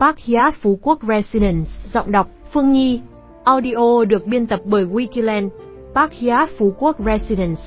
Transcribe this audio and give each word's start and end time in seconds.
Park 0.00 0.18
Hyatt 0.18 0.54
Phú 0.62 0.78
Quốc 0.82 0.98
Residence, 1.08 1.70
giọng 1.92 2.12
đọc 2.12 2.28
Phương 2.52 2.72
Nhi. 2.72 3.00
Audio 3.44 4.04
được 4.08 4.26
biên 4.26 4.46
tập 4.46 4.60
bởi 4.64 4.84
Wikiland. 4.84 5.48
Park 5.94 6.12
Hyatt 6.12 6.50
Phú 6.58 6.72
Quốc 6.78 6.96
Residence. 7.04 7.60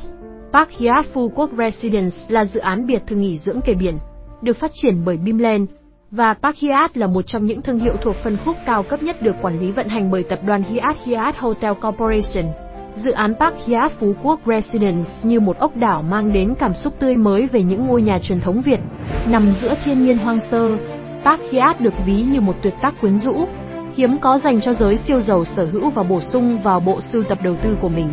Park 0.53 0.69
Hyatt 0.69 1.07
Phú 1.13 1.31
Quốc 1.35 1.49
Residence 1.57 2.15
là 2.27 2.45
dự 2.45 2.59
án 2.59 2.87
biệt 2.87 3.03
thự 3.07 3.15
nghỉ 3.15 3.37
dưỡng 3.37 3.61
kề 3.61 3.73
biển, 3.73 3.97
được 4.41 4.57
phát 4.57 4.71
triển 4.73 5.05
bởi 5.05 5.17
Bimland 5.17 5.69
và 6.11 6.33
Park 6.33 6.57
Hyatt 6.57 6.97
là 6.97 7.07
một 7.07 7.21
trong 7.27 7.45
những 7.45 7.61
thương 7.61 7.79
hiệu 7.79 7.95
thuộc 8.01 8.15
phân 8.23 8.37
khúc 8.45 8.55
cao 8.65 8.83
cấp 8.83 9.03
nhất 9.03 9.21
được 9.21 9.35
quản 9.41 9.59
lý 9.59 9.71
vận 9.71 9.87
hành 9.87 10.11
bởi 10.11 10.23
tập 10.23 10.39
đoàn 10.45 10.63
Hyatt 10.63 10.97
Hyatt 11.05 11.37
Hotel 11.37 11.73
Corporation. 11.73 12.53
Dự 12.95 13.11
án 13.11 13.33
Park 13.39 13.55
Hyatt 13.65 13.99
Phú 13.99 14.13
Quốc 14.23 14.39
Residence 14.45 15.11
như 15.23 15.39
một 15.39 15.57
ốc 15.59 15.77
đảo 15.77 16.01
mang 16.01 16.33
đến 16.33 16.53
cảm 16.59 16.73
xúc 16.73 16.93
tươi 16.99 17.15
mới 17.15 17.47
về 17.47 17.63
những 17.63 17.87
ngôi 17.87 18.01
nhà 18.01 18.19
truyền 18.23 18.41
thống 18.41 18.61
Việt, 18.61 18.79
nằm 19.27 19.51
giữa 19.61 19.73
thiên 19.85 20.05
nhiên 20.05 20.17
hoang 20.17 20.39
sơ. 20.51 20.77
Park 21.25 21.41
Hyatt 21.51 21.81
được 21.81 21.93
ví 22.05 22.25
như 22.31 22.41
một 22.41 22.55
tuyệt 22.61 22.73
tác 22.81 23.01
quyến 23.01 23.19
rũ, 23.19 23.47
hiếm 23.95 24.17
có 24.17 24.39
dành 24.39 24.61
cho 24.61 24.73
giới 24.73 24.97
siêu 24.97 25.21
giàu 25.21 25.45
sở 25.45 25.65
hữu 25.65 25.89
và 25.89 26.03
bổ 26.03 26.21
sung 26.21 26.61
vào 26.63 26.79
bộ 26.79 27.01
sưu 27.01 27.23
tập 27.23 27.37
đầu 27.43 27.55
tư 27.63 27.77
của 27.81 27.89
mình. 27.89 28.11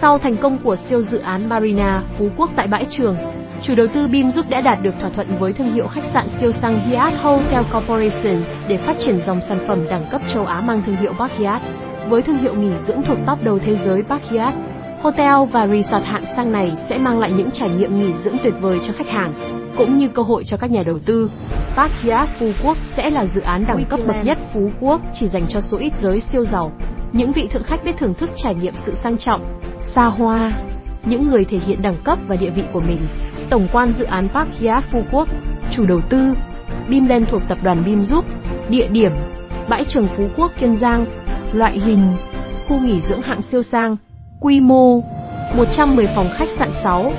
Sau 0.00 0.18
thành 0.18 0.36
công 0.36 0.58
của 0.58 0.76
siêu 0.76 1.02
dự 1.02 1.18
án 1.18 1.48
Marina 1.48 2.02
Phú 2.18 2.28
Quốc 2.36 2.50
tại 2.56 2.66
bãi 2.66 2.86
trường, 2.90 3.16
chủ 3.62 3.74
đầu 3.74 3.86
tư 3.94 4.08
BIM 4.08 4.30
giúp 4.30 4.46
đã 4.48 4.60
đạt 4.60 4.82
được 4.82 4.94
thỏa 5.00 5.10
thuận 5.10 5.38
với 5.38 5.52
thương 5.52 5.72
hiệu 5.72 5.86
khách 5.86 6.04
sạn 6.14 6.26
siêu 6.40 6.52
sang 6.52 6.80
Hyatt 6.80 7.16
Hotel 7.22 7.62
Corporation 7.72 8.42
để 8.68 8.78
phát 8.78 8.96
triển 8.98 9.20
dòng 9.26 9.40
sản 9.48 9.58
phẩm 9.68 9.78
đẳng 9.90 10.06
cấp 10.10 10.20
châu 10.34 10.46
Á 10.46 10.60
mang 10.60 10.82
thương 10.86 10.96
hiệu 10.96 11.12
Park 11.18 11.32
Hyatt. 11.32 11.62
Với 12.08 12.22
thương 12.22 12.38
hiệu 12.38 12.54
nghỉ 12.54 12.72
dưỡng 12.86 13.02
thuộc 13.02 13.18
top 13.26 13.42
đầu 13.42 13.58
thế 13.58 13.76
giới 13.84 14.02
Park 14.02 14.22
Hyatt, 14.22 14.56
hotel 15.02 15.34
và 15.52 15.66
resort 15.66 16.04
hạng 16.04 16.24
sang 16.36 16.52
này 16.52 16.72
sẽ 16.88 16.98
mang 16.98 17.18
lại 17.18 17.32
những 17.32 17.50
trải 17.50 17.68
nghiệm 17.70 17.98
nghỉ 17.98 18.12
dưỡng 18.24 18.36
tuyệt 18.42 18.54
vời 18.60 18.80
cho 18.86 18.92
khách 18.92 19.08
hàng, 19.08 19.57
cũng 19.78 19.98
như 19.98 20.08
cơ 20.08 20.22
hội 20.22 20.44
cho 20.46 20.56
các 20.56 20.70
nhà 20.70 20.82
đầu 20.86 20.98
tư. 20.98 21.30
Park 21.76 21.92
Hyatt 22.00 22.30
Phú 22.38 22.50
Quốc 22.64 22.76
sẽ 22.96 23.10
là 23.10 23.26
dự 23.26 23.40
án 23.40 23.64
đẳng 23.68 23.84
cấp 23.84 24.00
bậc 24.06 24.16
nhất 24.24 24.38
Phú 24.54 24.70
Quốc 24.80 25.00
chỉ 25.14 25.28
dành 25.28 25.46
cho 25.48 25.60
số 25.60 25.78
ít 25.78 25.92
giới 26.02 26.20
siêu 26.20 26.44
giàu. 26.44 26.72
Những 27.12 27.32
vị 27.32 27.48
thượng 27.50 27.62
khách 27.62 27.84
biết 27.84 27.96
thưởng 27.98 28.14
thức 28.14 28.30
trải 28.36 28.54
nghiệm 28.54 28.74
sự 28.86 28.94
sang 28.94 29.18
trọng, 29.18 29.60
xa 29.94 30.04
hoa, 30.04 30.52
những 31.04 31.30
người 31.30 31.44
thể 31.44 31.58
hiện 31.58 31.82
đẳng 31.82 31.96
cấp 32.04 32.18
và 32.28 32.36
địa 32.36 32.50
vị 32.50 32.62
của 32.72 32.80
mình. 32.80 32.98
Tổng 33.50 33.68
quan 33.72 33.92
dự 33.98 34.04
án 34.04 34.28
Park 34.28 34.48
Hyatt 34.58 34.86
Phú 34.92 35.02
Quốc, 35.12 35.28
chủ 35.70 35.86
đầu 35.86 36.00
tư, 36.00 36.34
Bimland 36.88 37.28
thuộc 37.28 37.42
tập 37.48 37.58
đoàn 37.62 37.82
Bim 37.84 38.04
Group, 38.04 38.24
địa 38.68 38.88
điểm, 38.88 39.12
bãi 39.68 39.84
trường 39.84 40.06
Phú 40.16 40.28
Quốc 40.36 40.52
Kiên 40.60 40.76
Giang, 40.76 41.06
loại 41.52 41.78
hình, 41.78 42.16
khu 42.68 42.78
nghỉ 42.78 43.00
dưỡng 43.08 43.22
hạng 43.22 43.42
siêu 43.42 43.62
sang, 43.62 43.96
quy 44.40 44.60
mô, 44.60 45.00
110 45.56 46.06
phòng 46.16 46.30
khách 46.34 46.48
sạn 46.58 46.70
6, 46.84 47.12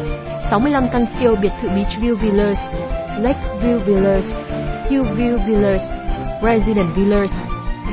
65 0.50 0.88
căn 0.92 1.06
siêu 1.20 1.36
biệt 1.42 1.52
thự 1.62 1.70
Beachview 1.70 2.16
Villas, 2.16 2.58
Lakeview 3.20 3.80
Villas, 3.86 4.26
Hillview 4.90 5.38
Villas, 5.48 5.82
Resident 6.44 6.96
Villas, 6.96 7.32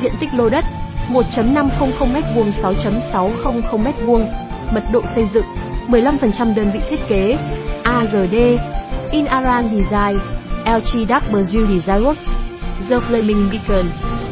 diện 0.03 0.13
tích 0.21 0.29
lô 0.35 0.49
đất 0.49 0.65
1.500m2 1.09 2.53
6.600m2, 2.63 4.27
mật 4.75 4.85
độ 4.93 5.03
xây 5.15 5.29
dựng 5.35 5.45
15% 5.89 6.55
đơn 6.55 6.71
vị 6.75 6.81
thiết 6.89 7.01
kế 7.09 7.39
ARD, 7.85 8.35
Inaran 9.11 9.69
Design, 9.69 10.19
LGW 10.65 11.43
Design 11.45 12.05
Works, 12.05 12.29
The 12.89 12.97
Flaming 12.97 13.51
Beacon, 13.51 13.87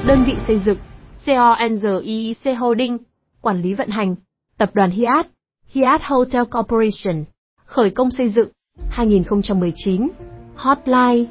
đơn 0.07 0.25
vị 0.25 0.35
xây 0.47 0.59
dựng 0.59 0.79
CONGIC 1.27 2.59
Holding, 2.59 2.99
quản 3.41 3.63
lý 3.63 3.75
vận 3.75 3.89
hành, 3.89 4.15
tập 4.59 4.71
đoàn 4.75 4.91
Hyatt, 4.91 5.29
Hyatt 5.75 6.03
Hotel 6.05 6.43
Corporation, 6.45 7.25
khởi 7.65 7.91
công 7.91 8.11
xây 8.11 8.29
dựng 8.29 8.49
2019, 8.89 10.09
hotline 10.55 11.25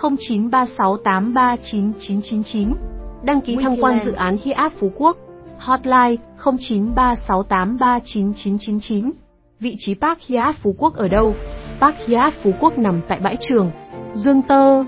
0936839999, 0.00 2.72
đăng 3.22 3.40
ký 3.40 3.56
tham 3.62 3.76
quan 3.80 3.98
dự 4.04 4.12
án 4.12 4.36
Hyatt 4.42 4.74
Phú 4.80 4.92
Quốc, 4.96 5.16
hotline 5.58 6.16
0936839999. 6.38 9.10
Vị 9.60 9.76
trí 9.78 9.94
Park 9.94 10.20
Hyatt 10.20 10.58
Phú 10.62 10.74
Quốc 10.78 10.94
ở 10.94 11.08
đâu? 11.08 11.34
Park 11.80 11.96
Hyatt 12.06 12.34
Phú 12.42 12.50
Quốc 12.60 12.78
nằm 12.78 13.00
tại 13.08 13.18
bãi 13.22 13.36
trường 13.48 13.70
Dương 14.14 14.42
Tơ, 14.42 14.84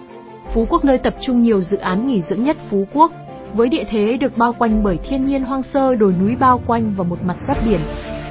Phú 0.55 0.67
Quốc 0.71 0.85
nơi 0.85 0.99
tập 0.99 1.15
trung 1.21 1.43
nhiều 1.43 1.61
dự 1.61 1.77
án 1.77 2.07
nghỉ 2.07 2.23
dưỡng 2.23 2.43
nhất 2.43 2.57
Phú 2.71 2.87
Quốc, 2.93 3.13
với 3.55 3.69
địa 3.69 3.85
thế 3.91 4.17
được 4.17 4.37
bao 4.37 4.53
quanh 4.53 4.83
bởi 4.83 4.99
thiên 5.09 5.27
nhiên 5.27 5.43
hoang 5.43 5.63
sơ 5.63 5.95
đồi 5.95 6.15
núi 6.21 6.37
bao 6.41 6.61
quanh 6.67 6.95
và 6.97 7.05
một 7.05 7.19
mặt 7.25 7.37
giáp 7.49 7.57
biển, 7.67 7.81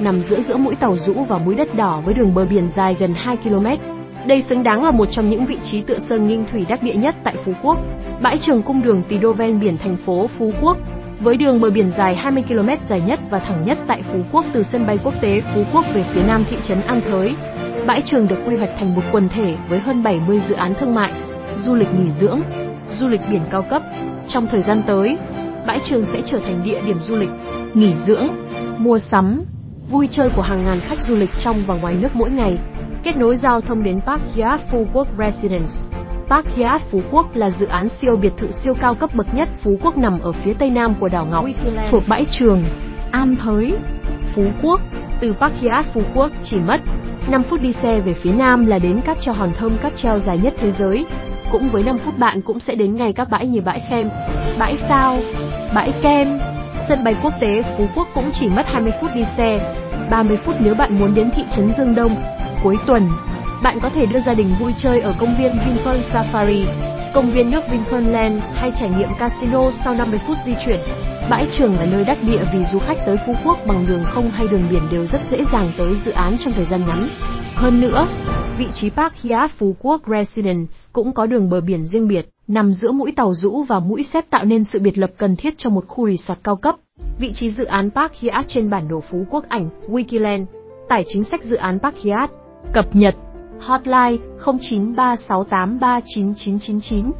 nằm 0.00 0.22
giữa 0.22 0.40
giữa 0.48 0.56
mũi 0.56 0.74
tàu 0.74 0.96
rũ 0.96 1.14
và 1.28 1.38
mũi 1.38 1.54
đất 1.54 1.74
đỏ 1.74 2.02
với 2.04 2.14
đường 2.14 2.34
bờ 2.34 2.44
biển 2.44 2.68
dài 2.76 2.96
gần 2.98 3.14
2 3.14 3.36
km. 3.36 3.66
Đây 4.26 4.42
xứng 4.42 4.62
đáng 4.62 4.84
là 4.84 4.90
một 4.90 5.08
trong 5.10 5.30
những 5.30 5.46
vị 5.46 5.58
trí 5.64 5.80
tựa 5.80 5.98
sơn 6.08 6.26
nghinh 6.26 6.44
thủy 6.52 6.66
đắc 6.68 6.82
địa 6.82 6.94
nhất 6.94 7.14
tại 7.24 7.36
Phú 7.44 7.52
Quốc. 7.62 7.78
Bãi 8.22 8.38
trường 8.38 8.62
cung 8.62 8.82
đường 8.82 9.02
tì 9.08 9.18
đô 9.18 9.32
ven 9.32 9.60
biển 9.60 9.76
thành 9.78 9.96
phố 9.96 10.26
Phú 10.38 10.52
Quốc, 10.62 10.76
với 11.20 11.36
đường 11.36 11.60
bờ 11.60 11.70
biển 11.70 11.90
dài 11.98 12.16
20 12.16 12.44
km 12.48 12.68
dài 12.88 13.00
nhất 13.06 13.20
và 13.30 13.38
thẳng 13.38 13.66
nhất 13.66 13.78
tại 13.86 14.02
Phú 14.02 14.18
Quốc 14.32 14.44
từ 14.52 14.62
sân 14.62 14.86
bay 14.86 14.98
quốc 15.04 15.14
tế 15.20 15.42
Phú 15.54 15.64
Quốc 15.72 15.84
về 15.94 16.04
phía 16.14 16.22
nam 16.26 16.44
thị 16.50 16.56
trấn 16.62 16.80
An 16.80 17.00
Thới. 17.10 17.34
Bãi 17.86 18.02
trường 18.02 18.28
được 18.28 18.38
quy 18.46 18.56
hoạch 18.56 18.70
thành 18.78 18.94
một 18.94 19.02
quần 19.12 19.28
thể 19.28 19.56
với 19.68 19.78
hơn 19.78 20.02
70 20.02 20.40
dự 20.48 20.54
án 20.54 20.74
thương 20.74 20.94
mại, 20.94 21.12
du 21.64 21.74
lịch 21.74 21.88
nghỉ 21.94 22.10
dưỡng, 22.10 22.40
du 22.98 23.06
lịch 23.08 23.20
biển 23.30 23.42
cao 23.50 23.62
cấp. 23.62 23.82
Trong 24.28 24.46
thời 24.46 24.62
gian 24.62 24.82
tới, 24.86 25.18
bãi 25.66 25.80
trường 25.84 26.06
sẽ 26.06 26.22
trở 26.26 26.38
thành 26.38 26.62
địa 26.64 26.80
điểm 26.86 26.98
du 27.02 27.16
lịch, 27.16 27.30
nghỉ 27.74 27.92
dưỡng, 28.06 28.26
mua 28.78 28.98
sắm, 28.98 29.42
vui 29.90 30.08
chơi 30.10 30.30
của 30.36 30.42
hàng 30.42 30.64
ngàn 30.64 30.80
khách 30.80 31.02
du 31.02 31.14
lịch 31.14 31.30
trong 31.38 31.64
và 31.66 31.74
ngoài 31.74 31.94
nước 31.94 32.08
mỗi 32.14 32.30
ngày, 32.30 32.58
kết 33.02 33.16
nối 33.16 33.36
giao 33.36 33.60
thông 33.60 33.82
đến 33.82 34.00
Park 34.06 34.22
Hyatt 34.34 34.62
Phú 34.70 34.86
Quốc 34.92 35.08
Residence. 35.18 35.72
Park 36.28 36.46
Hyatt 36.46 36.82
Phú 36.90 37.00
Quốc 37.10 37.36
là 37.36 37.50
dự 37.50 37.66
án 37.66 37.88
siêu 37.88 38.16
biệt 38.16 38.32
thự 38.36 38.50
siêu 38.52 38.74
cao 38.80 38.94
cấp 38.94 39.14
bậc 39.14 39.34
nhất 39.34 39.48
Phú 39.62 39.76
Quốc 39.82 39.98
nằm 39.98 40.20
ở 40.20 40.32
phía 40.32 40.54
tây 40.58 40.70
nam 40.70 40.94
của 41.00 41.08
đảo 41.08 41.26
Ngọc, 41.30 41.44
thuộc 41.90 42.02
bãi 42.08 42.26
trường 42.30 42.62
An 43.10 43.36
Thới, 43.36 43.74
Phú 44.34 44.44
Quốc. 44.62 44.80
Từ 45.20 45.32
Park 45.32 45.54
Hyatt 45.54 45.86
Phú 45.94 46.02
Quốc 46.14 46.30
chỉ 46.44 46.56
mất 46.58 46.80
5 47.28 47.42
phút 47.42 47.62
đi 47.62 47.72
xe 47.72 48.00
về 48.00 48.14
phía 48.14 48.32
nam 48.32 48.66
là 48.66 48.78
đến 48.78 49.00
cáp 49.00 49.20
treo 49.20 49.34
hòn 49.34 49.50
thơm 49.58 49.78
cáp 49.78 49.96
treo 49.96 50.18
dài 50.18 50.38
nhất 50.38 50.54
thế 50.58 50.72
giới. 50.78 51.06
Cũng 51.52 51.68
với 51.68 51.82
5 51.82 51.98
phút 51.98 52.18
bạn 52.18 52.42
cũng 52.42 52.60
sẽ 52.60 52.74
đến 52.74 52.96
ngay 52.96 53.12
các 53.12 53.30
bãi 53.30 53.46
như 53.46 53.60
bãi 53.60 53.80
Khem, 53.90 54.08
bãi 54.58 54.76
Sao, 54.88 55.18
bãi 55.74 55.92
Kem. 56.02 56.38
Sân 56.88 57.04
bay 57.04 57.16
quốc 57.22 57.32
tế 57.40 57.62
Phú 57.78 57.86
Quốc 57.94 58.08
cũng 58.14 58.30
chỉ 58.40 58.48
mất 58.48 58.66
20 58.66 58.92
phút 59.00 59.10
đi 59.14 59.24
xe, 59.36 59.74
30 60.10 60.36
phút 60.36 60.54
nếu 60.60 60.74
bạn 60.74 60.98
muốn 60.98 61.14
đến 61.14 61.30
thị 61.36 61.42
trấn 61.56 61.72
Dương 61.78 61.94
Đông. 61.94 62.22
Cuối 62.62 62.76
tuần, 62.86 63.08
bạn 63.62 63.78
có 63.82 63.90
thể 63.94 64.06
đưa 64.06 64.20
gia 64.20 64.34
đình 64.34 64.54
vui 64.60 64.72
chơi 64.78 65.00
ở 65.00 65.14
công 65.18 65.34
viên 65.38 65.52
Vinpearl 65.66 66.00
Safari, 66.12 66.64
công 67.14 67.30
viên 67.30 67.50
nước 67.50 67.64
Vinpearl 67.70 68.10
Land 68.10 68.42
hay 68.54 68.72
trải 68.80 68.90
nghiệm 68.90 69.08
casino 69.18 69.70
sau 69.84 69.94
50 69.94 70.20
phút 70.26 70.36
di 70.46 70.52
chuyển. 70.64 70.80
Bãi 71.30 71.46
trường 71.58 71.76
là 71.76 71.84
nơi 71.84 72.04
đắc 72.04 72.18
địa 72.22 72.44
vì 72.52 72.64
du 72.72 72.78
khách 72.78 72.98
tới 73.06 73.16
Phú 73.26 73.34
Quốc 73.44 73.58
bằng 73.66 73.86
đường 73.88 74.04
không 74.04 74.30
hay 74.30 74.48
đường 74.48 74.66
biển 74.70 74.82
đều 74.90 75.06
rất 75.06 75.20
dễ 75.30 75.38
dàng 75.52 75.72
tới 75.78 75.94
dự 76.04 76.10
án 76.10 76.36
trong 76.38 76.52
thời 76.52 76.64
gian 76.64 76.86
ngắn. 76.86 77.08
Hơn 77.54 77.80
nữa, 77.80 78.08
vị 78.58 78.66
trí 78.74 78.90
Park 78.90 79.14
Hyatt 79.22 79.52
Phú 79.58 79.76
Quốc 79.78 80.02
Residence 80.06 80.72
cũng 80.92 81.12
có 81.12 81.26
đường 81.26 81.50
bờ 81.50 81.60
biển 81.60 81.86
riêng 81.86 82.08
biệt, 82.08 82.28
nằm 82.48 82.72
giữa 82.72 82.92
mũi 82.92 83.12
tàu 83.16 83.34
rũ 83.34 83.62
và 83.62 83.80
mũi 83.80 84.06
xếp 84.12 84.30
tạo 84.30 84.44
nên 84.44 84.64
sự 84.64 84.78
biệt 84.78 84.98
lập 84.98 85.10
cần 85.16 85.36
thiết 85.36 85.54
cho 85.58 85.70
một 85.70 85.84
khu 85.88 86.10
resort 86.10 86.38
cao 86.44 86.56
cấp. 86.56 86.76
Vị 87.18 87.32
trí 87.34 87.50
dự 87.50 87.64
án 87.64 87.90
Park 87.90 88.12
Hyatt 88.12 88.48
trên 88.48 88.70
bản 88.70 88.88
đồ 88.88 89.00
Phú 89.00 89.24
Quốc 89.30 89.48
ảnh 89.48 89.68
Wikiland, 89.88 90.44
tải 90.88 91.04
chính 91.08 91.24
sách 91.24 91.44
dự 91.44 91.56
án 91.56 91.78
Park 91.78 91.96
Hyatt, 91.96 92.32
cập 92.72 92.96
nhật 92.96 93.14
Hotline 93.60 94.16
0936839999. 94.44 97.10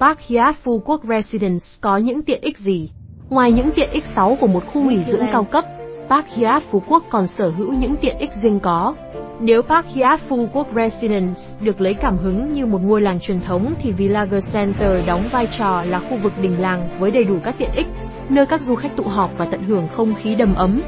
Park 0.00 0.20
Hyatt 0.20 0.58
Phú 0.62 0.82
Quốc 0.84 1.00
Residence 1.08 1.64
có 1.80 1.96
những 1.96 2.22
tiện 2.22 2.40
ích 2.40 2.58
gì? 2.58 2.90
Ngoài 3.28 3.52
những 3.52 3.70
tiện 3.76 3.90
ích 3.90 4.04
6 4.16 4.36
của 4.40 4.46
một 4.46 4.62
khu 4.72 4.82
nghỉ 4.82 5.04
dưỡng 5.04 5.26
cao 5.32 5.44
cấp, 5.44 5.64
Park 6.10 6.26
Hyatt 6.26 6.64
Phú 6.70 6.82
Quốc 6.88 7.04
còn 7.10 7.28
sở 7.28 7.50
hữu 7.50 7.72
những 7.72 7.94
tiện 8.00 8.18
ích 8.18 8.30
riêng 8.42 8.60
có. 8.60 8.94
Nếu 9.40 9.62
Park 9.62 9.86
Hyatt 9.86 10.22
Quốc 10.52 10.66
Residence 10.76 11.40
được 11.60 11.80
lấy 11.80 11.94
cảm 11.94 12.18
hứng 12.18 12.52
như 12.52 12.66
một 12.66 12.80
ngôi 12.82 13.00
làng 13.00 13.20
truyền 13.20 13.40
thống 13.40 13.74
thì 13.78 13.92
Villager 13.92 14.54
Center 14.54 15.06
đóng 15.06 15.28
vai 15.32 15.48
trò 15.58 15.82
là 15.82 15.98
khu 15.98 16.16
vực 16.22 16.32
đình 16.42 16.60
làng 16.60 16.88
với 16.98 17.10
đầy 17.10 17.24
đủ 17.24 17.36
các 17.44 17.54
tiện 17.58 17.70
ích, 17.74 17.86
nơi 18.28 18.46
các 18.46 18.60
du 18.60 18.74
khách 18.74 18.96
tụ 18.96 19.04
họp 19.04 19.30
và 19.38 19.44
tận 19.44 19.62
hưởng 19.62 19.88
không 19.88 20.14
khí 20.14 20.34
đầm 20.34 20.54
ấm. 20.54 20.82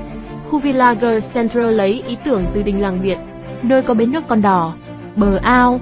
Khu 0.51 0.59
Villager 0.59 1.25
Center 1.35 1.77
lấy 1.77 2.03
ý 2.07 2.17
tưởng 2.25 2.45
từ 2.55 2.63
đình 2.63 2.83
làng 2.83 3.01
Việt, 3.01 3.19
nơi 3.63 3.83
có 3.83 3.95
bến 3.95 4.13
nước 4.13 4.25
con 4.29 4.43
đỏ, 4.43 4.75
bờ 5.17 5.37
ao, 5.43 5.81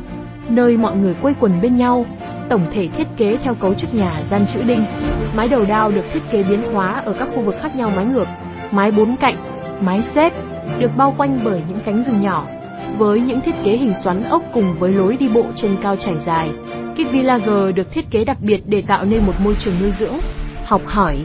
nơi 0.49 0.77
mọi 0.77 0.97
người 0.97 1.15
quây 1.23 1.35
quần 1.41 1.61
bên 1.61 1.77
nhau. 1.77 2.07
Tổng 2.49 2.67
thể 2.75 2.89
thiết 2.89 3.07
kế 3.17 3.37
theo 3.37 3.55
cấu 3.55 3.75
trúc 3.75 3.95
nhà 3.95 4.23
gian 4.31 4.47
chữ 4.55 4.61
đinh. 4.67 4.85
Mái 5.37 5.49
đầu 5.49 5.65
đao 5.65 5.91
được 5.91 6.05
thiết 6.13 6.23
kế 6.31 6.43
biến 6.43 6.63
hóa 6.73 7.03
ở 7.05 7.13
các 7.19 7.29
khu 7.35 7.43
vực 7.43 7.55
khác 7.61 7.77
nhau 7.77 7.91
mái 7.97 8.05
ngược, 8.05 8.27
mái 8.71 8.91
bốn 8.91 9.17
cạnh, 9.17 9.37
mái 9.81 10.03
xếp, 10.15 10.33
được 10.79 10.91
bao 10.97 11.15
quanh 11.17 11.41
bởi 11.45 11.63
những 11.69 11.81
cánh 11.85 12.05
rừng 12.07 12.21
nhỏ. 12.21 12.47
Với 12.99 13.21
những 13.21 13.41
thiết 13.41 13.55
kế 13.65 13.77
hình 13.77 13.93
xoắn 14.05 14.25
ốc 14.25 14.43
cùng 14.53 14.75
với 14.79 14.93
lối 14.93 15.17
đi 15.17 15.29
bộ 15.29 15.45
trên 15.57 15.77
cao 15.83 15.97
trải 15.97 16.15
dài, 16.27 16.51
Kid 16.95 17.07
Village 17.13 17.73
được 17.75 17.93
thiết 17.93 18.11
kế 18.11 18.25
đặc 18.25 18.37
biệt 18.41 18.63
để 18.67 18.83
tạo 18.87 19.05
nên 19.05 19.27
một 19.27 19.33
môi 19.39 19.57
trường 19.61 19.75
nuôi 19.81 19.93
dưỡng, 19.99 20.15
học 20.65 20.83
hỏi, 20.85 21.25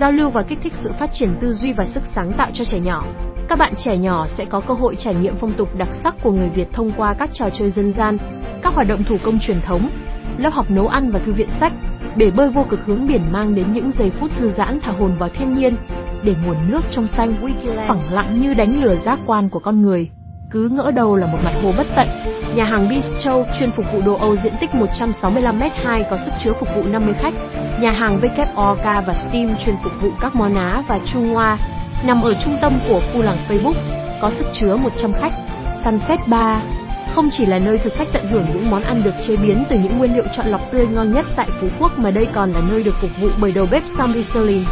giao 0.00 0.12
lưu 0.12 0.30
và 0.30 0.42
kích 0.42 0.58
thích 0.62 0.72
sự 0.82 0.92
phát 0.98 1.12
triển 1.12 1.30
tư 1.40 1.52
duy 1.52 1.72
và 1.72 1.84
sức 1.84 2.02
sáng 2.14 2.32
tạo 2.38 2.50
cho 2.52 2.64
trẻ 2.64 2.80
nhỏ. 2.80 3.04
Các 3.48 3.58
bạn 3.58 3.72
trẻ 3.84 3.96
nhỏ 3.96 4.26
sẽ 4.36 4.44
có 4.44 4.60
cơ 4.60 4.74
hội 4.74 4.96
trải 4.98 5.14
nghiệm 5.14 5.34
phong 5.40 5.52
tục 5.52 5.74
đặc 5.74 5.88
sắc 6.04 6.14
của 6.22 6.32
người 6.32 6.48
Việt 6.48 6.68
thông 6.72 6.92
qua 6.96 7.14
các 7.14 7.30
trò 7.34 7.46
chơi 7.50 7.70
dân 7.70 7.92
gian, 7.92 8.18
các 8.62 8.74
hoạt 8.74 8.88
động 8.88 9.04
thủ 9.04 9.16
công 9.22 9.38
truyền 9.38 9.60
thống, 9.60 9.88
lớp 10.38 10.50
học 10.52 10.70
nấu 10.70 10.88
ăn 10.88 11.10
và 11.10 11.18
thư 11.18 11.32
viện 11.32 11.48
sách. 11.60 11.72
Bể 12.16 12.30
bơi 12.30 12.50
vô 12.50 12.64
cực 12.68 12.84
hướng 12.84 13.06
biển 13.06 13.22
mang 13.32 13.54
đến 13.54 13.66
những 13.72 13.90
giây 13.98 14.10
phút 14.10 14.30
thư 14.38 14.50
giãn 14.50 14.80
thả 14.80 14.92
hồn 14.92 15.10
vào 15.18 15.28
thiên 15.28 15.54
nhiên, 15.54 15.74
để 16.22 16.34
nguồn 16.44 16.56
nước 16.68 16.80
trong 16.90 17.08
xanh 17.08 17.34
phẳng 17.88 18.12
lặng 18.12 18.40
như 18.40 18.54
đánh 18.54 18.82
lừa 18.82 18.96
giác 18.96 19.18
quan 19.26 19.48
của 19.48 19.58
con 19.58 19.82
người. 19.82 20.10
Cứ 20.50 20.68
ngỡ 20.68 20.90
đầu 20.90 21.16
là 21.16 21.26
một 21.26 21.38
mặt 21.44 21.52
hồ 21.62 21.72
bất 21.76 21.86
tận, 21.96 22.08
nhà 22.54 22.64
hàng 22.64 22.88
Bistro 22.88 23.44
chuyên 23.58 23.72
phục 23.72 23.86
vụ 23.92 24.00
đồ 24.06 24.14
Âu 24.14 24.36
diện 24.36 24.52
tích 24.60 24.70
165m2 24.70 26.04
có 26.10 26.18
sức 26.24 26.32
chứa 26.44 26.52
phục 26.60 26.68
vụ 26.76 26.82
50 26.82 27.14
khách, 27.14 27.34
nhà 27.80 27.90
hàng 27.90 28.20
WOK 28.20 29.02
và 29.02 29.14
Steam 29.14 29.56
chuyên 29.64 29.76
phục 29.84 29.92
vụ 30.02 30.10
các 30.20 30.34
món 30.34 30.54
Á 30.54 30.82
và 30.88 31.00
Trung 31.12 31.34
Hoa, 31.34 31.58
nằm 32.04 32.22
ở 32.22 32.34
trung 32.44 32.58
tâm 32.62 32.78
của 32.88 33.00
khu 33.12 33.22
làng 33.22 33.38
Facebook, 33.48 33.74
có 34.20 34.30
sức 34.30 34.46
chứa 34.52 34.76
100 34.76 35.12
khách. 35.12 35.32
Sunset 35.84 36.18
Bar 36.28 36.58
không 37.14 37.30
chỉ 37.32 37.46
là 37.46 37.58
nơi 37.58 37.78
thực 37.78 37.92
khách 37.94 38.08
tận 38.12 38.28
hưởng 38.28 38.46
những 38.52 38.70
món 38.70 38.82
ăn 38.82 39.02
được 39.04 39.14
chế 39.26 39.36
biến 39.36 39.64
từ 39.70 39.78
những 39.78 39.98
nguyên 39.98 40.14
liệu 40.14 40.24
chọn 40.36 40.46
lọc 40.46 40.60
tươi 40.72 40.86
ngon 40.86 41.12
nhất 41.12 41.26
tại 41.36 41.48
Phú 41.60 41.68
Quốc 41.78 41.98
mà 41.98 42.10
đây 42.10 42.26
còn 42.34 42.52
là 42.52 42.60
nơi 42.70 42.82
được 42.82 42.94
phục 43.00 43.10
vụ 43.20 43.28
bởi 43.40 43.52
đầu 43.52 43.66
bếp 43.70 43.82
Sam 43.98 44.12
Michelin, 44.12 44.64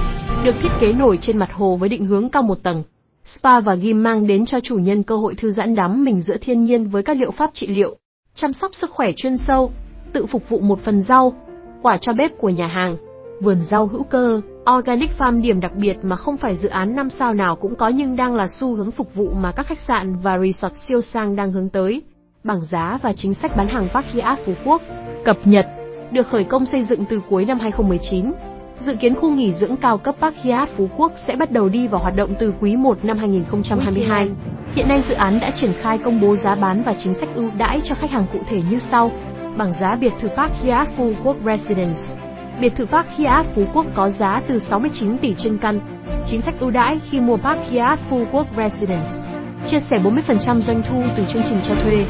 được 0.44 0.54
thiết 0.62 0.68
kế 0.80 0.92
nổi 0.92 1.18
trên 1.20 1.38
mặt 1.38 1.48
hồ 1.52 1.76
với 1.76 1.88
định 1.88 2.04
hướng 2.04 2.28
cao 2.28 2.42
một 2.42 2.62
tầng. 2.62 2.82
Spa 3.24 3.60
và 3.60 3.74
gym 3.74 4.02
mang 4.02 4.26
đến 4.26 4.44
cho 4.44 4.60
chủ 4.60 4.76
nhân 4.76 5.02
cơ 5.02 5.16
hội 5.16 5.34
thư 5.34 5.50
giãn 5.50 5.74
đắm 5.74 6.04
mình 6.04 6.22
giữa 6.22 6.36
thiên 6.40 6.64
nhiên 6.64 6.88
với 6.88 7.02
các 7.02 7.16
liệu 7.16 7.30
pháp 7.30 7.50
trị 7.54 7.66
liệu, 7.66 7.96
chăm 8.34 8.52
sóc 8.52 8.74
sức 8.74 8.90
khỏe 8.90 9.12
chuyên 9.16 9.36
sâu, 9.38 9.72
tự 10.12 10.26
phục 10.26 10.48
vụ 10.48 10.60
một 10.60 10.80
phần 10.84 11.02
rau, 11.02 11.34
quả 11.82 11.96
cho 11.96 12.12
bếp 12.12 12.38
của 12.38 12.48
nhà 12.48 12.66
hàng, 12.66 12.96
vườn 13.40 13.64
rau 13.70 13.86
hữu 13.86 14.02
cơ, 14.02 14.40
Organic 14.78 15.10
Farm 15.18 15.42
điểm 15.42 15.60
đặc 15.60 15.72
biệt 15.76 15.96
mà 16.02 16.16
không 16.16 16.36
phải 16.36 16.56
dự 16.56 16.68
án 16.68 16.96
năm 16.96 17.10
sao 17.10 17.34
nào 17.34 17.56
cũng 17.56 17.76
có 17.76 17.88
nhưng 17.88 18.16
đang 18.16 18.34
là 18.34 18.48
xu 18.48 18.74
hướng 18.74 18.90
phục 18.90 19.14
vụ 19.14 19.30
mà 19.30 19.52
các 19.52 19.66
khách 19.66 19.80
sạn 19.88 20.16
và 20.22 20.38
resort 20.38 20.74
siêu 20.88 21.00
sang 21.00 21.36
đang 21.36 21.52
hướng 21.52 21.68
tới 21.68 22.02
bảng 22.44 22.64
giá 22.64 22.98
và 23.02 23.12
chính 23.16 23.34
sách 23.34 23.56
bán 23.56 23.68
hàng 23.68 23.88
Park 23.94 24.06
Hyatt 24.06 24.40
Phú 24.46 24.52
Quốc, 24.64 24.82
cập 25.24 25.38
nhật, 25.44 25.66
được 26.12 26.26
khởi 26.26 26.44
công 26.44 26.66
xây 26.66 26.84
dựng 26.84 27.04
từ 27.10 27.20
cuối 27.30 27.44
năm 27.44 27.58
2019. 27.58 28.32
Dự 28.78 28.94
kiến 28.94 29.14
khu 29.14 29.30
nghỉ 29.30 29.52
dưỡng 29.52 29.76
cao 29.76 29.98
cấp 29.98 30.14
Park 30.20 30.36
Hyatt 30.36 30.70
Phú 30.76 30.88
Quốc 30.96 31.12
sẽ 31.26 31.36
bắt 31.36 31.50
đầu 31.50 31.68
đi 31.68 31.88
vào 31.88 32.00
hoạt 32.00 32.16
động 32.16 32.34
từ 32.38 32.52
quý 32.60 32.76
1 32.76 33.04
năm 33.04 33.18
2022. 33.18 34.30
Hiện 34.74 34.88
nay 34.88 35.02
dự 35.08 35.14
án 35.14 35.40
đã 35.40 35.50
triển 35.50 35.72
khai 35.80 35.98
công 35.98 36.20
bố 36.20 36.36
giá 36.36 36.54
bán 36.54 36.82
và 36.82 36.94
chính 36.98 37.14
sách 37.14 37.28
ưu 37.34 37.50
đãi 37.58 37.80
cho 37.84 37.94
khách 37.94 38.10
hàng 38.10 38.26
cụ 38.32 38.38
thể 38.48 38.62
như 38.70 38.78
sau. 38.90 39.10
Bảng 39.56 39.72
giá 39.80 39.96
biệt 39.96 40.12
thự 40.20 40.28
Park 40.28 40.52
Hyatt 40.62 40.90
Phú 40.96 41.12
Quốc 41.24 41.36
Residence. 41.46 42.00
Biệt 42.60 42.72
thự 42.76 42.86
Park 42.86 43.08
Hyatt 43.16 43.54
Phú 43.54 43.64
Quốc 43.74 43.86
có 43.94 44.10
giá 44.10 44.42
từ 44.48 44.58
69 44.58 45.18
tỷ 45.18 45.34
trên 45.34 45.58
căn. 45.58 45.80
Chính 46.26 46.40
sách 46.40 46.54
ưu 46.60 46.70
đãi 46.70 47.00
khi 47.10 47.20
mua 47.20 47.36
Park 47.36 47.60
Hyatt 47.70 48.00
Phú 48.10 48.24
Quốc 48.32 48.46
Residence. 48.56 49.10
Chia 49.66 49.80
sẻ 49.80 49.96
40% 49.96 50.60
doanh 50.60 50.82
thu 50.88 51.02
từ 51.16 51.24
chương 51.28 51.42
trình 51.48 51.58
cho 51.62 51.74
thuê 51.74 52.04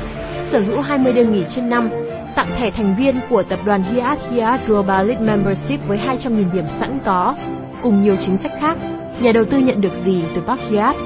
sở 0.55 0.61
hữu 0.61 0.81
20 0.81 1.12
đêm 1.12 1.32
nghỉ 1.32 1.44
trên 1.49 1.69
năm, 1.69 1.90
tặng 2.37 2.51
thẻ 2.57 2.71
thành 2.71 2.97
viên 2.99 3.21
của 3.31 3.43
tập 3.43 3.59
đoàn 3.65 3.83
Hyatt 3.83 4.21
Hyatt 4.31 4.67
Global 4.67 5.09
Elite 5.09 5.21
Membership 5.21 5.89
với 5.89 5.99
200.000 5.99 6.53
điểm 6.53 6.65
sẵn 6.81 6.99
có, 7.05 7.35
cùng 7.83 8.03
nhiều 8.03 8.17
chính 8.21 8.37
sách 8.37 8.53
khác. 8.61 8.79
Nhà 9.21 9.33
đầu 9.33 9.45
tư 9.45 9.59
nhận 9.59 9.81
được 9.81 9.93
gì 10.05 10.23
từ 10.35 10.41
Park 10.41 10.61
Hyatt? 10.61 10.97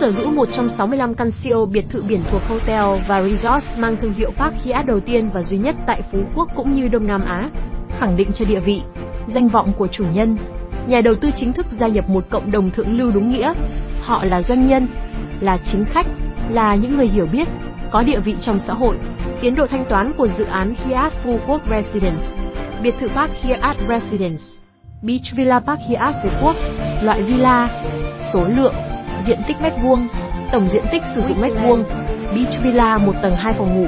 Sở 0.00 0.10
hữu 0.10 0.30
một 0.30 0.48
trong 0.56 0.68
65 0.78 1.14
căn 1.14 1.30
siêu 1.30 1.66
biệt 1.66 1.84
thự 1.90 2.02
biển 2.08 2.20
thuộc 2.30 2.42
hotel 2.48 3.06
và 3.08 3.22
resort 3.22 3.64
mang 3.76 3.96
thương 3.96 4.12
hiệu 4.12 4.30
Park 4.36 4.54
Hyatt 4.64 4.86
đầu 4.86 5.00
tiên 5.00 5.30
và 5.32 5.42
duy 5.42 5.58
nhất 5.58 5.76
tại 5.86 6.02
Phú 6.12 6.18
Quốc 6.34 6.48
cũng 6.56 6.74
như 6.74 6.88
Đông 6.88 7.06
Nam 7.06 7.24
Á, 7.24 7.50
khẳng 7.98 8.16
định 8.16 8.30
cho 8.34 8.44
địa 8.44 8.60
vị, 8.60 8.80
danh 9.26 9.48
vọng 9.48 9.72
của 9.78 9.86
chủ 9.86 10.04
nhân. 10.14 10.36
Nhà 10.86 11.00
đầu 11.00 11.14
tư 11.14 11.30
chính 11.36 11.52
thức 11.52 11.66
gia 11.80 11.86
nhập 11.86 12.08
một 12.08 12.24
cộng 12.30 12.50
đồng 12.50 12.70
thượng 12.70 12.98
lưu 12.98 13.10
đúng 13.10 13.32
nghĩa. 13.32 13.52
Họ 14.02 14.24
là 14.24 14.42
doanh 14.42 14.68
nhân, 14.68 14.86
là 15.40 15.58
chính 15.64 15.84
khách, 15.84 16.06
là 16.50 16.74
những 16.74 16.96
người 16.96 17.06
hiểu 17.06 17.26
biết, 17.32 17.48
có 17.90 18.02
địa 18.02 18.20
vị 18.20 18.34
trong 18.40 18.58
xã 18.66 18.72
hội. 18.72 18.96
Tiến 19.40 19.54
độ 19.54 19.66
thanh 19.66 19.84
toán 19.84 20.12
của 20.12 20.28
dự 20.38 20.44
án 20.44 20.74
Hyatt 20.74 21.14
Phú 21.24 21.38
Quốc 21.48 21.60
Residence, 21.70 22.24
biệt 22.82 22.94
thự 23.00 23.08
Park 23.08 23.30
Hyatt 23.42 23.78
Residence, 23.88 24.42
Beach 25.02 25.32
Villa 25.36 25.60
Park 25.60 25.80
Hyatt 25.88 26.16
Phú 26.22 26.28
Quốc, 26.42 26.56
loại 27.02 27.22
villa, 27.22 27.68
số 28.32 28.44
lượng, 28.44 28.74
diện 29.26 29.38
tích 29.48 29.56
mét 29.62 29.72
vuông, 29.82 30.08
tổng 30.52 30.68
diện 30.68 30.82
tích 30.92 31.02
sử 31.14 31.20
dụng 31.20 31.40
mét 31.40 31.52
vuông, 31.62 31.84
Beach 32.34 32.62
Villa 32.62 32.98
một 32.98 33.12
tầng 33.22 33.36
2 33.36 33.52
phòng 33.52 33.74
ngủ, 33.76 33.86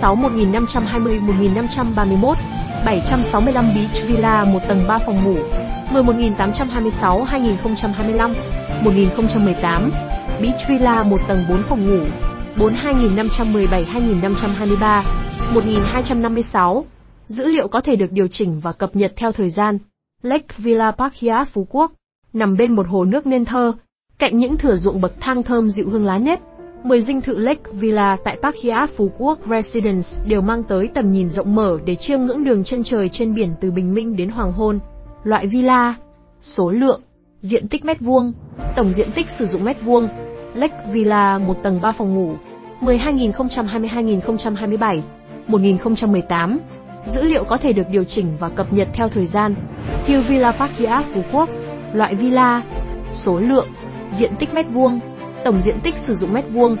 6 0.00 0.14
1520 0.14 1.20
1531, 1.20 2.36
765 2.84 3.64
Beach 3.74 4.08
Villa 4.08 4.44
một 4.44 4.60
tầng 4.68 4.84
3 4.88 4.98
phòng 4.98 5.24
ngủ, 5.24 5.36
11826 5.90 7.24
2025, 7.24 8.34
1018, 8.82 9.90
Beach 10.40 10.68
Villa 10.68 11.02
một 11.02 11.20
tầng 11.28 11.44
4 11.48 11.62
phòng 11.68 11.88
ngủ, 11.88 12.04
42517-2523, 12.58 15.02
1256. 15.54 16.84
Dữ 17.28 17.46
liệu 17.46 17.68
có 17.68 17.80
thể 17.80 17.96
được 17.96 18.12
điều 18.12 18.28
chỉnh 18.28 18.60
và 18.60 18.72
cập 18.72 18.96
nhật 18.96 19.12
theo 19.16 19.32
thời 19.32 19.50
gian. 19.50 19.78
Lake 20.22 20.46
Villa 20.58 20.90
Park 20.90 21.14
Phú 21.52 21.66
Quốc, 21.70 21.92
nằm 22.32 22.56
bên 22.56 22.72
một 22.72 22.86
hồ 22.88 23.04
nước 23.04 23.26
nên 23.26 23.44
thơ, 23.44 23.72
cạnh 24.18 24.38
những 24.38 24.56
thửa 24.56 24.76
ruộng 24.76 25.00
bậc 25.00 25.12
thang 25.20 25.42
thơm 25.42 25.68
dịu 25.68 25.90
hương 25.90 26.06
lá 26.06 26.18
nếp. 26.18 26.40
10 26.84 27.00
dinh 27.00 27.20
thự 27.20 27.38
Lake 27.38 27.62
Villa 27.72 28.16
tại 28.24 28.38
Park 28.42 28.56
Phú 28.96 29.10
Quốc 29.18 29.38
Residence 29.50 30.08
đều 30.26 30.40
mang 30.40 30.62
tới 30.62 30.88
tầm 30.94 31.12
nhìn 31.12 31.30
rộng 31.30 31.54
mở 31.54 31.78
để 31.84 31.96
chiêm 31.96 32.20
ngưỡng 32.20 32.44
đường 32.44 32.64
chân 32.64 32.82
trời 32.84 33.08
trên 33.12 33.34
biển 33.34 33.54
từ 33.60 33.70
bình 33.70 33.94
minh 33.94 34.16
đến 34.16 34.28
hoàng 34.28 34.52
hôn. 34.52 34.78
Loại 35.24 35.46
villa, 35.46 35.94
số 36.42 36.70
lượng, 36.70 37.00
diện 37.40 37.68
tích 37.68 37.84
mét 37.84 38.00
vuông, 38.00 38.32
tổng 38.76 38.92
diện 38.92 39.10
tích 39.14 39.26
sử 39.38 39.46
dụng 39.46 39.64
mét 39.64 39.76
vuông, 39.84 40.08
Lake 40.56 40.74
Villa 40.92 41.38
một 41.38 41.62
tầng 41.62 41.80
3 41.80 41.92
phòng 41.92 42.14
ngủ, 42.14 42.34
12-2022-2027, 42.80 45.00
1018. 45.46 46.58
Dữ 47.06 47.22
liệu 47.22 47.44
có 47.44 47.56
thể 47.56 47.72
được 47.72 47.88
điều 47.90 48.04
chỉnh 48.04 48.26
và 48.38 48.48
cập 48.48 48.72
nhật 48.72 48.88
theo 48.92 49.08
thời 49.08 49.26
gian. 49.26 49.54
Hill 50.04 50.22
Villa 50.22 50.52
Park 50.52 50.72
Hyatt 50.72 51.06
Phú 51.14 51.22
Quốc, 51.32 51.48
loại 51.92 52.14
villa, 52.14 52.62
số 53.10 53.40
lượng, 53.40 53.68
diện 54.18 54.32
tích 54.38 54.54
mét 54.54 54.66
vuông, 54.72 55.00
tổng 55.44 55.60
diện 55.60 55.80
tích 55.80 55.94
sử 55.96 56.14
dụng 56.14 56.32
mét 56.32 56.44
vuông. 56.52 56.76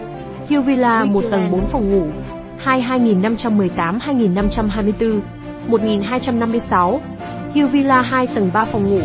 Hill 0.48 0.62
Villa 0.62 1.04
một 1.04 1.24
tầng 1.30 1.50
4 1.52 1.66
phòng 1.72 1.92
ngủ, 1.92 2.06
22.518-2524, 2.64 5.20
1256. 5.68 7.00
Hill 7.54 7.68
Villa 7.68 8.02
2 8.02 8.26
tầng 8.26 8.50
3 8.52 8.64
phòng 8.64 8.90
ngủ, 8.90 9.00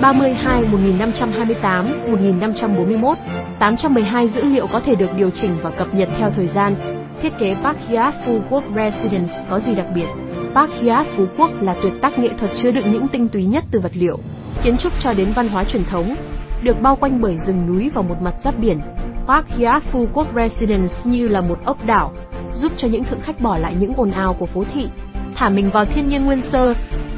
32 0.00 0.62
1528 0.62 2.10
1541 2.10 3.18
812 3.58 4.28
dữ 4.28 4.44
liệu 4.44 4.66
có 4.66 4.80
thể 4.80 4.94
được 4.94 5.10
điều 5.16 5.30
chỉnh 5.30 5.56
và 5.62 5.70
cập 5.70 5.94
nhật 5.94 6.08
theo 6.18 6.30
thời 6.30 6.46
gian. 6.46 6.74
Thiết 7.22 7.32
kế 7.38 7.54
Park 7.54 7.78
Hyatt 7.88 8.16
Phú 8.26 8.40
Quốc 8.50 8.64
Residence 8.76 9.34
có 9.50 9.60
gì 9.60 9.74
đặc 9.74 9.86
biệt? 9.94 10.06
Park 10.54 10.70
Hyatt 10.72 11.08
Phú 11.16 11.26
Quốc 11.38 11.50
là 11.60 11.76
tuyệt 11.82 11.92
tác 12.02 12.18
nghệ 12.18 12.28
thuật 12.38 12.50
chứa 12.62 12.70
đựng 12.70 12.92
những 12.92 13.08
tinh 13.08 13.28
túy 13.28 13.44
nhất 13.44 13.64
từ 13.70 13.80
vật 13.80 13.92
liệu, 13.94 14.18
kiến 14.62 14.76
trúc 14.76 14.92
cho 15.00 15.12
đến 15.12 15.32
văn 15.32 15.48
hóa 15.48 15.64
truyền 15.64 15.84
thống, 15.84 16.14
được 16.62 16.80
bao 16.82 16.96
quanh 16.96 17.20
bởi 17.20 17.36
rừng 17.46 17.66
núi 17.66 17.90
và 17.94 18.02
một 18.02 18.22
mặt 18.22 18.34
giáp 18.44 18.58
biển. 18.58 18.80
Park 19.26 19.48
Hyatt 19.48 19.84
Phú 19.84 20.08
Quốc 20.12 20.26
Residence 20.34 20.94
như 21.04 21.28
là 21.28 21.40
một 21.40 21.58
ốc 21.64 21.86
đảo, 21.86 22.12
giúp 22.54 22.72
cho 22.76 22.88
những 22.88 23.04
thượng 23.04 23.20
khách 23.20 23.40
bỏ 23.40 23.58
lại 23.58 23.74
những 23.80 23.94
ồn 23.94 24.10
ào 24.10 24.34
của 24.34 24.46
phố 24.46 24.64
thị, 24.74 24.88
thả 25.34 25.48
mình 25.48 25.70
vào 25.70 25.84
thiên 25.84 26.08
nhiên 26.08 26.24
nguyên 26.24 26.42
sơ, 26.52 26.74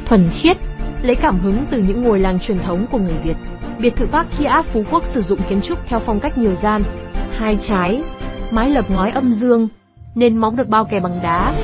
thuần 0.07 0.29
khiết, 0.33 0.57
lấy 1.03 1.17
cảm 1.17 1.39
hứng 1.39 1.65
từ 1.71 1.83
những 1.83 2.03
ngôi 2.03 2.19
làng 2.19 2.39
truyền 2.41 2.59
thống 2.59 2.87
của 2.91 2.99
người 2.99 3.17
Việt. 3.25 3.37
Biệt 3.81 3.97
thự 3.97 4.07
Park 4.07 4.29
Hyatt 4.39 4.67
Phú 4.73 4.85
Quốc 4.91 5.05
sử 5.15 5.23
dụng 5.23 5.39
kiến 5.49 5.61
trúc 5.63 5.79
theo 5.87 6.01
phong 6.07 6.21
cách 6.21 6.39
nhiều 6.39 6.55
gian, 6.63 6.83
hai 7.39 7.59
trái, 7.69 8.03
mái 8.51 8.71
lập 8.71 8.85
ngói 8.89 9.11
âm 9.11 9.33
dương, 9.33 9.69
nền 10.15 10.37
móng 10.37 10.57
được 10.57 10.69
bao 10.69 10.85
kè 10.85 11.01
bằng 11.01 11.19
đá. 11.23 11.55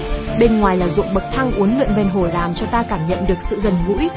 Bên 0.40 0.60
ngoài 0.60 0.76
là 0.76 0.88
ruộng 0.88 1.14
bậc 1.14 1.24
thang 1.34 1.52
uốn 1.52 1.78
lượn 1.78 1.88
ven 1.96 2.08
hồ 2.08 2.26
làm 2.26 2.54
cho 2.54 2.66
ta 2.66 2.82
cảm 2.82 3.00
nhận 3.08 3.26
được 3.26 3.38
sự 3.50 3.60
gần 3.60 3.74
gũi, 3.88 4.08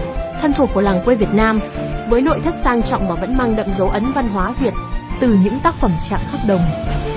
thân 0.42 0.54
thuộc 0.58 0.70
của 0.74 0.82
làng 0.82 1.02
quê 1.06 1.16
Việt 1.16 1.34
Nam, 1.34 1.60
với 2.10 2.22
nội 2.22 2.42
thất 2.44 2.54
sang 2.64 2.84
trọng 2.84 3.10
mà 3.10 3.16
vẫn 3.16 3.38
mang 3.38 3.56
đậm 3.56 3.68
dấu 3.78 3.90
ấn 3.90 4.12
văn 4.12 4.30
hóa 4.30 4.54
Việt, 4.60 4.74
từ 5.20 5.38
những 5.44 5.60
tác 5.64 5.76
phẩm 5.82 5.92
chạm 6.10 6.20
khắc 6.32 6.42
đồng, 6.48 6.62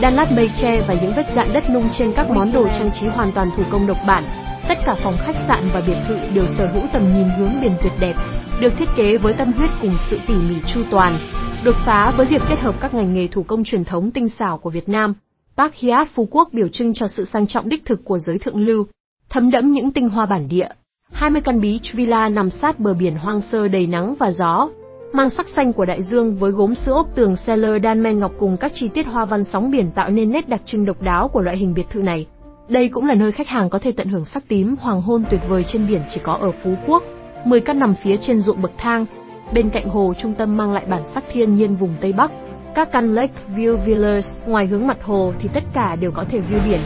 đan 0.00 0.14
lát 0.14 0.32
mây 0.32 0.50
tre 0.62 0.80
và 0.80 0.94
những 0.94 1.12
vết 1.16 1.26
dạn 1.36 1.52
đất 1.52 1.70
nung 1.70 1.88
trên 1.98 2.12
các 2.12 2.30
món 2.30 2.52
đồ 2.52 2.68
trang 2.78 2.90
trí 3.00 3.06
hoàn 3.06 3.32
toàn 3.32 3.50
thủ 3.56 3.62
công 3.70 3.86
độc 3.86 3.98
bản. 4.06 4.24
Tất 4.68 4.78
cả 4.86 4.94
phòng 4.94 5.16
khách 5.18 5.36
sạn 5.48 5.68
và 5.72 5.82
biệt 5.86 5.96
thự 6.08 6.18
đều 6.34 6.46
sở 6.46 6.66
hữu 6.66 6.82
tầm 6.92 7.02
nhìn 7.14 7.28
hướng 7.38 7.60
biển 7.60 7.72
tuyệt 7.82 7.92
đẹp, 8.00 8.14
được 8.62 8.72
thiết 8.78 8.88
kế 8.96 9.18
với 9.18 9.34
tâm 9.38 9.52
huyết 9.52 9.70
cùng 9.82 9.96
sự 10.10 10.18
tỉ 10.28 10.34
mỉ 10.34 10.54
chu 10.74 10.80
toàn, 10.90 11.18
đột 11.64 11.74
phá 11.86 12.14
với 12.16 12.26
việc 12.26 12.42
kết 12.48 12.60
hợp 12.60 12.74
các 12.80 12.94
ngành 12.94 13.14
nghề 13.14 13.28
thủ 13.28 13.42
công 13.42 13.64
truyền 13.64 13.84
thống 13.84 14.10
tinh 14.10 14.28
xảo 14.28 14.58
của 14.58 14.70
Việt 14.70 14.88
Nam. 14.88 15.14
Park 15.56 15.74
Hyatt 15.74 16.10
Phú 16.14 16.28
Quốc 16.30 16.48
biểu 16.52 16.68
trưng 16.68 16.94
cho 16.94 17.08
sự 17.08 17.24
sang 17.24 17.46
trọng 17.46 17.68
đích 17.68 17.84
thực 17.84 18.04
của 18.04 18.18
giới 18.18 18.38
thượng 18.38 18.66
lưu, 18.66 18.86
thấm 19.30 19.50
đẫm 19.50 19.72
những 19.72 19.92
tinh 19.92 20.08
hoa 20.08 20.26
bản 20.26 20.48
địa. 20.48 20.68
20 21.12 21.42
căn 21.44 21.60
beach 21.60 21.92
villa 21.92 22.28
nằm 22.28 22.50
sát 22.50 22.80
bờ 22.80 22.94
biển 22.94 23.14
hoang 23.14 23.40
sơ 23.40 23.68
đầy 23.68 23.86
nắng 23.86 24.14
và 24.18 24.32
gió, 24.32 24.68
mang 25.12 25.30
sắc 25.30 25.46
xanh 25.56 25.72
của 25.72 25.84
đại 25.84 26.02
dương 26.02 26.36
với 26.36 26.50
gốm 26.50 26.74
sữa 26.74 26.92
ốp 26.92 27.14
tường 27.14 27.36
Seller 27.36 27.82
đan 27.82 28.02
men 28.02 28.18
ngọc 28.18 28.32
cùng 28.38 28.56
các 28.56 28.72
chi 28.74 28.88
tiết 28.88 29.06
hoa 29.06 29.24
văn 29.24 29.44
sóng 29.44 29.70
biển 29.70 29.90
tạo 29.94 30.10
nên 30.10 30.32
nét 30.32 30.48
đặc 30.48 30.60
trưng 30.64 30.84
độc 30.84 31.02
đáo 31.02 31.28
của 31.28 31.40
loại 31.40 31.56
hình 31.56 31.74
biệt 31.74 31.86
thự 31.90 32.02
này. 32.02 32.26
Đây 32.68 32.88
cũng 32.88 33.06
là 33.06 33.14
nơi 33.14 33.32
khách 33.32 33.48
hàng 33.48 33.70
có 33.70 33.78
thể 33.78 33.92
tận 33.92 34.08
hưởng 34.08 34.24
sắc 34.24 34.48
tím 34.48 34.76
hoàng 34.80 35.02
hôn 35.02 35.24
tuyệt 35.30 35.40
vời 35.48 35.64
trên 35.66 35.88
biển 35.88 36.02
chỉ 36.14 36.20
có 36.24 36.32
ở 36.32 36.52
Phú 36.64 36.74
Quốc. 36.86 37.02
10 37.44 37.60
căn 37.60 37.78
nằm 37.78 37.94
phía 37.94 38.16
trên 38.16 38.40
ruộng 38.40 38.62
bậc 38.62 38.72
thang, 38.78 39.06
bên 39.52 39.70
cạnh 39.70 39.88
hồ 39.88 40.14
trung 40.18 40.34
tâm 40.34 40.56
mang 40.56 40.72
lại 40.72 40.84
bản 40.88 41.02
sắc 41.14 41.24
thiên 41.32 41.54
nhiên 41.54 41.76
vùng 41.76 41.94
Tây 42.00 42.12
Bắc. 42.12 42.30
Các 42.74 42.92
căn 42.92 43.14
Lake 43.14 43.32
View 43.56 43.76
Villas 43.76 44.26
ngoài 44.46 44.66
hướng 44.66 44.86
mặt 44.86 44.96
hồ 45.02 45.32
thì 45.38 45.48
tất 45.54 45.62
cả 45.74 45.96
đều 45.96 46.10
có 46.10 46.24
thể 46.28 46.40
view 46.40 46.68
biển. 46.68 46.80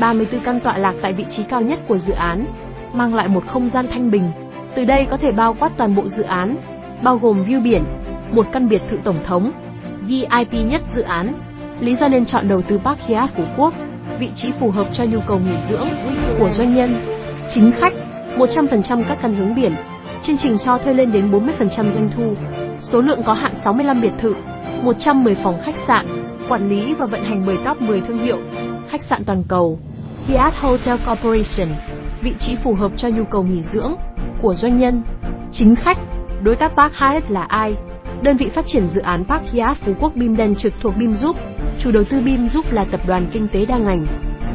34 0.00 0.40
căn 0.40 0.60
tọa 0.60 0.78
lạc 0.78 0.94
tại 1.02 1.12
vị 1.12 1.24
trí 1.30 1.42
cao 1.42 1.60
nhất 1.60 1.78
của 1.88 1.98
dự 1.98 2.12
án, 2.12 2.44
mang 2.92 3.14
lại 3.14 3.28
một 3.28 3.42
không 3.46 3.68
gian 3.68 3.86
thanh 3.90 4.10
bình, 4.10 4.30
Từ 4.74 4.84
đây 4.84 5.06
có 5.10 5.16
thể 5.16 5.32
bao 5.32 5.56
quát 5.58 5.70
toàn 5.76 5.94
bộ 5.94 6.08
dự 6.08 6.22
án, 6.22 6.56
bao 7.02 7.18
gồm 7.18 7.44
view 7.44 7.62
biển, 7.62 7.84
một 8.32 8.46
căn 8.52 8.68
biệt 8.68 8.82
thự 8.88 8.98
tổng 9.04 9.18
thống, 9.26 9.52
VIP 10.06 10.52
nhất 10.52 10.80
dự 10.94 11.02
án. 11.02 11.32
Lý 11.80 11.96
do 11.96 12.08
nên 12.08 12.26
chọn 12.26 12.48
đầu 12.48 12.62
tư 12.62 12.78
Park 12.84 12.98
Hyatt 13.00 13.36
Phú 13.36 13.42
Quốc, 13.56 13.74
vị 14.18 14.28
trí 14.34 14.52
phù 14.60 14.70
hợp 14.70 14.86
cho 14.92 15.04
nhu 15.04 15.18
cầu 15.26 15.38
nghỉ 15.38 15.56
dưỡng 15.70 15.88
của 16.38 16.50
doanh 16.50 16.74
nhân, 16.74 16.94
chính 17.54 17.72
khách, 17.72 17.92
100% 18.36 19.02
các 19.08 19.18
căn 19.22 19.34
hướng 19.34 19.54
biển. 19.54 19.72
Chương 20.22 20.36
trình 20.36 20.58
cho 20.58 20.78
thuê 20.78 20.94
lên 20.94 21.12
đến 21.12 21.30
40% 21.30 21.90
doanh 21.90 22.10
thu. 22.16 22.34
Số 22.80 23.00
lượng 23.00 23.22
có 23.26 23.32
hạn 23.32 23.52
65 23.64 24.00
biệt 24.00 24.12
thự, 24.18 24.34
110 24.82 25.34
phòng 25.34 25.60
khách 25.62 25.74
sạn, 25.86 26.06
quản 26.48 26.68
lý 26.68 26.94
và 26.94 27.06
vận 27.06 27.24
hành 27.24 27.42
bởi 27.46 27.56
top 27.64 27.82
10 27.82 28.00
thương 28.00 28.18
hiệu, 28.18 28.38
khách 28.88 29.02
sạn 29.02 29.24
toàn 29.24 29.42
cầu. 29.48 29.78
Hyatt 30.26 30.54
Hotel 30.56 30.96
Corporation, 31.06 31.68
vị 32.20 32.34
trí 32.38 32.56
phù 32.56 32.74
hợp 32.74 32.92
cho 32.96 33.08
nhu 33.08 33.24
cầu 33.24 33.42
nghỉ 33.42 33.62
dưỡng 33.72 33.92
của 34.42 34.54
doanh 34.54 34.78
nhân, 34.78 35.02
chính 35.52 35.74
khách. 35.74 35.98
Đối 36.42 36.56
tác 36.56 36.72
Park 36.76 36.92
Hyatt 36.94 37.30
là 37.30 37.42
ai? 37.42 37.76
Đơn 38.22 38.36
vị 38.36 38.48
phát 38.54 38.64
triển 38.66 38.88
dự 38.94 39.00
án 39.00 39.24
Park 39.24 39.44
Hyatt 39.52 39.80
Phú 39.80 39.92
Quốc 40.00 40.12
Bimden 40.16 40.54
trực 40.54 40.72
thuộc 40.82 40.96
Bim 40.96 41.14
Chủ 41.78 41.90
đầu 41.90 42.04
tư 42.10 42.20
Bim 42.24 42.48
là 42.70 42.84
tập 42.84 43.00
đoàn 43.06 43.26
kinh 43.32 43.48
tế 43.48 43.66
đa 43.66 43.78
ngành, 43.78 44.06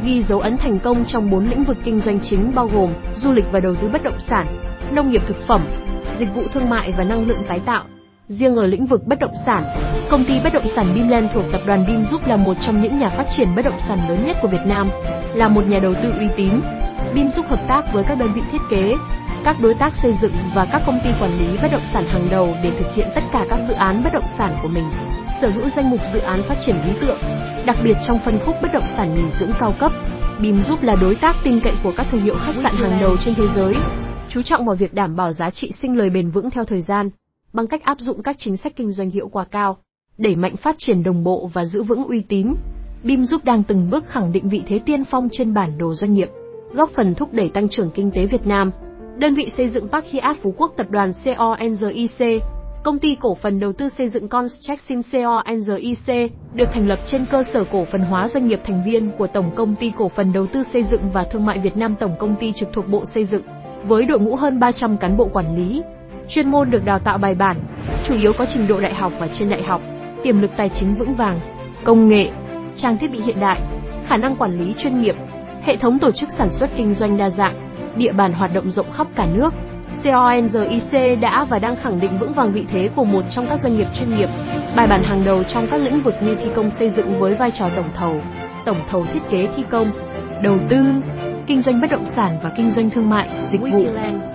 ghi 0.04 0.22
dấu 0.22 0.40
ấn 0.40 0.56
thành 0.56 0.78
công 0.78 1.04
trong 1.04 1.30
4 1.30 1.46
lĩnh 1.48 1.64
vực 1.64 1.76
kinh 1.84 2.00
doanh 2.00 2.20
chính 2.20 2.52
bao 2.54 2.70
gồm 2.74 2.90
du 3.16 3.32
lịch 3.32 3.52
và 3.52 3.60
đầu 3.60 3.74
tư 3.74 3.88
bất 3.92 4.02
động 4.02 4.18
sản, 4.18 4.46
nông 4.92 5.10
nghiệp 5.10 5.22
thực 5.26 5.46
phẩm, 5.46 5.60
dịch 6.18 6.34
vụ 6.34 6.42
thương 6.52 6.70
mại 6.70 6.92
và 6.92 7.04
năng 7.04 7.26
lượng 7.28 7.42
tái 7.48 7.60
tạo. 7.66 7.84
Riêng 8.28 8.56
ở 8.56 8.66
lĩnh 8.66 8.86
vực 8.86 9.06
bất 9.06 9.18
động 9.18 9.34
sản, 9.46 9.64
công 10.10 10.24
ty 10.24 10.40
bất 10.44 10.52
động 10.52 10.68
sản 10.76 10.94
Bimland 10.94 11.26
thuộc 11.34 11.44
tập 11.52 11.60
đoàn 11.66 11.84
Bim 11.86 12.04
giúp 12.04 12.26
là 12.26 12.36
một 12.36 12.56
trong 12.66 12.82
những 12.82 12.98
nhà 12.98 13.08
phát 13.08 13.26
triển 13.36 13.48
bất 13.56 13.64
động 13.64 13.80
sản 13.88 14.08
lớn 14.08 14.26
nhất 14.26 14.36
của 14.42 14.48
Việt 14.48 14.66
Nam, 14.66 14.88
là 15.34 15.48
một 15.48 15.66
nhà 15.68 15.78
đầu 15.78 15.94
tư 16.02 16.12
uy 16.18 16.26
tín. 16.36 16.52
Bim 17.14 17.30
giúp 17.30 17.46
hợp 17.48 17.60
tác 17.68 17.92
với 17.92 18.04
các 18.04 18.18
đơn 18.18 18.32
vị 18.34 18.40
thiết 18.52 18.60
kế, 18.70 18.94
các 19.44 19.56
đối 19.60 19.74
tác 19.74 19.92
xây 20.02 20.14
dựng 20.22 20.32
và 20.54 20.66
các 20.72 20.82
công 20.86 21.00
ty 21.04 21.10
quản 21.20 21.38
lý 21.38 21.58
bất 21.62 21.68
động 21.72 21.86
sản 21.92 22.04
hàng 22.08 22.28
đầu 22.30 22.54
để 22.62 22.70
thực 22.78 22.94
hiện 22.94 23.08
tất 23.14 23.22
cả 23.32 23.46
các 23.50 23.60
dự 23.68 23.74
án 23.74 24.04
bất 24.04 24.12
động 24.12 24.28
sản 24.38 24.56
của 24.62 24.68
mình. 24.68 24.84
Sở 25.40 25.48
hữu 25.48 25.68
danh 25.76 25.90
mục 25.90 26.00
dự 26.12 26.20
án 26.20 26.42
phát 26.42 26.56
triển 26.66 26.76
lý 26.76 26.92
tượng, 27.00 27.18
đặc 27.66 27.76
biệt 27.84 27.96
trong 28.06 28.18
phân 28.24 28.38
khúc 28.46 28.56
bất 28.62 28.72
động 28.72 28.88
sản 28.96 29.14
nghỉ 29.14 29.30
dưỡng 29.40 29.52
cao 29.60 29.74
cấp. 29.78 29.92
Bim 30.38 30.62
giúp 30.62 30.82
là 30.82 30.94
đối 31.00 31.14
tác 31.14 31.36
tin 31.44 31.60
cậy 31.60 31.72
của 31.82 31.92
các 31.96 32.06
thương 32.10 32.20
hiệu 32.20 32.34
khách 32.46 32.54
sạn 32.62 32.74
hàng 32.74 32.98
đầu 33.00 33.16
trên 33.16 33.34
thế 33.34 33.44
giới, 33.56 33.74
chú 34.38 34.42
trọng 34.42 34.64
vào 34.64 34.76
việc 34.76 34.94
đảm 34.94 35.16
bảo 35.16 35.32
giá 35.32 35.50
trị 35.50 35.72
sinh 35.82 35.96
lời 35.96 36.10
bền 36.10 36.30
vững 36.30 36.50
theo 36.50 36.64
thời 36.64 36.82
gian 36.82 37.10
bằng 37.52 37.66
cách 37.66 37.82
áp 37.82 38.00
dụng 38.00 38.22
các 38.22 38.36
chính 38.38 38.56
sách 38.56 38.72
kinh 38.76 38.92
doanh 38.92 39.10
hiệu 39.10 39.28
quả 39.28 39.44
cao, 39.44 39.76
đẩy 40.18 40.36
mạnh 40.36 40.56
phát 40.56 40.74
triển 40.78 41.02
đồng 41.02 41.24
bộ 41.24 41.50
và 41.52 41.64
giữ 41.64 41.82
vững 41.82 42.04
uy 42.04 42.20
tín. 42.20 42.54
BIM 43.04 43.24
giúp 43.24 43.44
đang 43.44 43.62
từng 43.62 43.90
bước 43.90 44.08
khẳng 44.08 44.32
định 44.32 44.48
vị 44.48 44.62
thế 44.66 44.78
tiên 44.78 45.04
phong 45.04 45.28
trên 45.32 45.54
bản 45.54 45.78
đồ 45.78 45.94
doanh 45.94 46.14
nghiệp, 46.14 46.28
góp 46.72 46.90
phần 46.90 47.14
thúc 47.14 47.32
đẩy 47.32 47.48
tăng 47.48 47.68
trưởng 47.68 47.90
kinh 47.90 48.10
tế 48.10 48.26
Việt 48.26 48.46
Nam. 48.46 48.70
Đơn 49.18 49.34
vị 49.34 49.52
xây 49.56 49.68
dựng 49.68 49.88
Park 49.88 50.06
Hyatt 50.06 50.42
Phú 50.42 50.54
Quốc 50.56 50.72
tập 50.76 50.86
đoàn 50.90 51.12
CONGIC, 51.24 52.42
công 52.84 52.98
ty 52.98 53.16
cổ 53.20 53.34
phần 53.34 53.60
đầu 53.60 53.72
tư 53.72 53.88
xây 53.88 54.08
dựng 54.08 54.28
Construction 54.28 55.00
CONGIC, 55.12 56.32
được 56.54 56.68
thành 56.72 56.88
lập 56.88 56.98
trên 57.06 57.26
cơ 57.30 57.44
sở 57.52 57.64
cổ 57.72 57.84
phần 57.84 58.00
hóa 58.00 58.28
doanh 58.28 58.46
nghiệp 58.46 58.60
thành 58.64 58.82
viên 58.86 59.10
của 59.18 59.26
Tổng 59.26 59.50
công 59.54 59.74
ty 59.76 59.92
cổ 59.96 60.08
phần 60.08 60.32
đầu 60.32 60.46
tư 60.46 60.62
xây 60.72 60.84
dựng 60.84 61.10
và 61.12 61.24
thương 61.24 61.46
mại 61.46 61.58
Việt 61.58 61.76
Nam 61.76 61.94
Tổng 62.00 62.16
công 62.18 62.36
ty 62.40 62.52
trực 62.52 62.68
thuộc 62.72 62.88
Bộ 62.88 63.04
Xây 63.14 63.24
dựng, 63.24 63.42
với 63.84 64.04
đội 64.04 64.20
ngũ 64.20 64.36
hơn 64.36 64.60
300 64.60 64.96
cán 64.96 65.16
bộ 65.16 65.28
quản 65.32 65.56
lý, 65.56 65.82
chuyên 66.28 66.50
môn 66.50 66.70
được 66.70 66.84
đào 66.84 66.98
tạo 66.98 67.18
bài 67.18 67.34
bản, 67.34 67.60
chủ 68.04 68.14
yếu 68.14 68.32
có 68.32 68.46
trình 68.52 68.66
độ 68.66 68.80
đại 68.80 68.94
học 68.94 69.12
và 69.18 69.28
trên 69.32 69.48
đại 69.48 69.62
học, 69.62 69.80
tiềm 70.22 70.40
lực 70.40 70.50
tài 70.56 70.68
chính 70.68 70.94
vững 70.94 71.14
vàng, 71.14 71.40
công 71.84 72.08
nghệ, 72.08 72.30
trang 72.76 72.98
thiết 72.98 73.12
bị 73.12 73.20
hiện 73.20 73.40
đại, 73.40 73.60
khả 74.06 74.16
năng 74.16 74.36
quản 74.36 74.58
lý 74.58 74.74
chuyên 74.78 75.02
nghiệp, 75.02 75.16
hệ 75.62 75.76
thống 75.76 75.98
tổ 75.98 76.10
chức 76.12 76.28
sản 76.30 76.48
xuất 76.50 76.70
kinh 76.76 76.94
doanh 76.94 77.16
đa 77.16 77.30
dạng, 77.30 77.54
địa 77.96 78.12
bàn 78.12 78.32
hoạt 78.32 78.54
động 78.54 78.70
rộng 78.70 78.92
khắp 78.92 79.06
cả 79.14 79.26
nước. 79.26 79.54
CONGIC 80.04 81.20
đã 81.20 81.44
và 81.44 81.58
đang 81.58 81.76
khẳng 81.76 82.00
định 82.00 82.18
vững 82.18 82.32
vàng 82.32 82.52
vị 82.52 82.64
thế 82.68 82.90
của 82.96 83.04
một 83.04 83.22
trong 83.30 83.46
các 83.48 83.60
doanh 83.60 83.76
nghiệp 83.76 83.86
chuyên 83.94 84.16
nghiệp, 84.16 84.28
bài 84.76 84.86
bản 84.86 85.02
hàng 85.02 85.24
đầu 85.24 85.42
trong 85.44 85.66
các 85.70 85.80
lĩnh 85.80 86.02
vực 86.02 86.14
như 86.22 86.34
thi 86.34 86.50
công 86.54 86.70
xây 86.70 86.90
dựng 86.90 87.18
với 87.18 87.34
vai 87.34 87.50
trò 87.50 87.68
tổng 87.76 87.88
thầu, 87.96 88.20
tổng 88.64 88.76
thầu 88.90 89.06
thiết 89.12 89.20
kế 89.30 89.48
thi 89.56 89.64
công, 89.70 89.90
đầu 90.42 90.56
tư, 90.68 90.84
kinh 91.48 91.62
doanh 91.62 91.80
bất 91.80 91.90
động 91.90 92.04
sản 92.16 92.38
và 92.42 92.50
kinh 92.56 92.70
doanh 92.70 92.90
thương 92.90 93.10
mại, 93.10 93.28
dịch 93.52 93.60
vụ. 93.60 93.84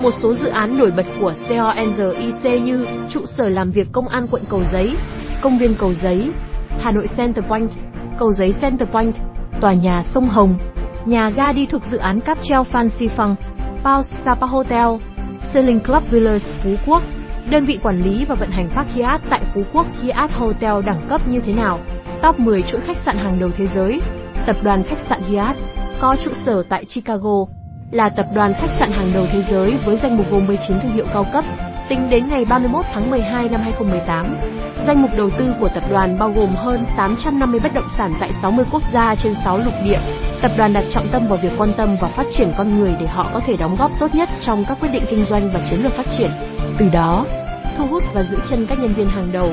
Một 0.01 0.11
số 0.21 0.35
dự 0.35 0.47
án 0.47 0.77
nổi 0.77 0.91
bật 0.91 1.05
của 1.21 1.33
CONGIC 1.49 2.63
như 2.63 2.85
trụ 3.09 3.25
sở 3.25 3.49
làm 3.49 3.71
việc 3.71 3.87
công 3.91 4.07
an 4.07 4.27
quận 4.31 4.41
Cầu 4.49 4.63
Giấy, 4.71 4.95
công 5.41 5.57
viên 5.57 5.75
Cầu 5.75 5.93
Giấy, 5.93 6.31
Hà 6.79 6.91
Nội 6.91 7.07
Center 7.17 7.45
Point, 7.45 7.69
Cầu 8.19 8.31
Giấy 8.31 8.53
Center 8.61 8.89
Point, 8.89 9.15
tòa 9.61 9.73
nhà 9.73 10.03
sông 10.13 10.29
Hồng, 10.29 10.55
nhà 11.05 11.29
ga 11.29 11.51
đi 11.51 11.65
thuộc 11.65 11.81
dự 11.91 11.97
án 11.97 12.19
cáp 12.19 12.37
treo 12.43 12.63
Phan 12.63 12.89
Xipang, 12.89 13.35
Pao 13.83 14.03
Sapa 14.03 14.47
Hotel, 14.47 14.87
Sailing 15.53 15.79
Club 15.79 16.03
Village 16.11 16.45
Phú 16.63 16.69
Quốc. 16.85 17.03
Đơn 17.49 17.65
vị 17.65 17.79
quản 17.83 18.03
lý 18.03 18.25
và 18.25 18.35
vận 18.35 18.49
hành 18.49 18.69
Park 18.69 18.87
Hyatt 18.89 19.23
tại 19.29 19.41
Phú 19.53 19.63
Quốc 19.73 19.85
Hyatt 20.01 20.33
Hotel 20.33 20.85
đẳng 20.85 21.01
cấp 21.09 21.21
như 21.27 21.39
thế 21.39 21.53
nào? 21.53 21.79
Top 22.21 22.39
10 22.39 22.61
chuỗi 22.61 22.81
khách 22.81 22.97
sạn 22.97 23.17
hàng 23.17 23.37
đầu 23.39 23.49
thế 23.57 23.67
giới. 23.75 24.01
Tập 24.45 24.55
đoàn 24.63 24.83
khách 24.83 24.99
sạn 25.09 25.21
Hyatt 25.21 25.57
có 26.03 26.15
trụ 26.23 26.31
sở 26.45 26.63
tại 26.69 26.85
Chicago, 26.85 27.45
là 27.91 28.09
tập 28.09 28.25
đoàn 28.33 28.53
khách 28.53 28.75
sạn 28.79 28.91
hàng 28.91 29.11
đầu 29.13 29.25
thế 29.31 29.43
giới 29.51 29.73
với 29.85 29.99
danh 30.03 30.17
mục 30.17 30.31
gồm 30.31 30.47
19 30.47 30.79
thương 30.79 30.93
hiệu 30.93 31.05
cao 31.13 31.25
cấp. 31.33 31.45
Tính 31.89 32.09
đến 32.09 32.29
ngày 32.29 32.45
31 32.45 32.85
tháng 32.93 33.09
12 33.09 33.49
năm 33.49 33.61
2018, 33.61 34.37
danh 34.87 35.01
mục 35.01 35.11
đầu 35.17 35.29
tư 35.37 35.53
của 35.59 35.69
tập 35.69 35.83
đoàn 35.89 36.19
bao 36.19 36.31
gồm 36.35 36.55
hơn 36.55 36.85
850 36.97 37.59
bất 37.59 37.73
động 37.73 37.87
sản 37.97 38.13
tại 38.19 38.31
60 38.41 38.65
quốc 38.71 38.83
gia 38.93 39.15
trên 39.15 39.35
6 39.43 39.57
lục 39.57 39.73
địa. 39.83 39.99
Tập 40.41 40.51
đoàn 40.57 40.73
đặt 40.73 40.83
trọng 40.93 41.07
tâm 41.11 41.27
vào 41.27 41.39
việc 41.43 41.51
quan 41.57 41.73
tâm 41.77 41.97
và 42.01 42.07
phát 42.07 42.27
triển 42.37 42.53
con 42.57 42.79
người 42.79 42.95
để 42.99 43.07
họ 43.07 43.29
có 43.33 43.41
thể 43.45 43.57
đóng 43.57 43.75
góp 43.79 43.91
tốt 43.99 44.15
nhất 44.15 44.29
trong 44.45 44.65
các 44.67 44.77
quyết 44.81 44.89
định 44.93 45.03
kinh 45.09 45.25
doanh 45.25 45.49
và 45.53 45.67
chiến 45.69 45.83
lược 45.83 45.93
phát 45.93 46.07
triển. 46.17 46.31
Từ 46.79 46.89
đó, 46.89 47.25
thu 47.77 47.87
hút 47.87 48.03
và 48.13 48.23
giữ 48.23 48.37
chân 48.49 48.65
các 48.69 48.79
nhân 48.79 48.93
viên 48.93 49.07
hàng 49.07 49.31
đầu, 49.31 49.51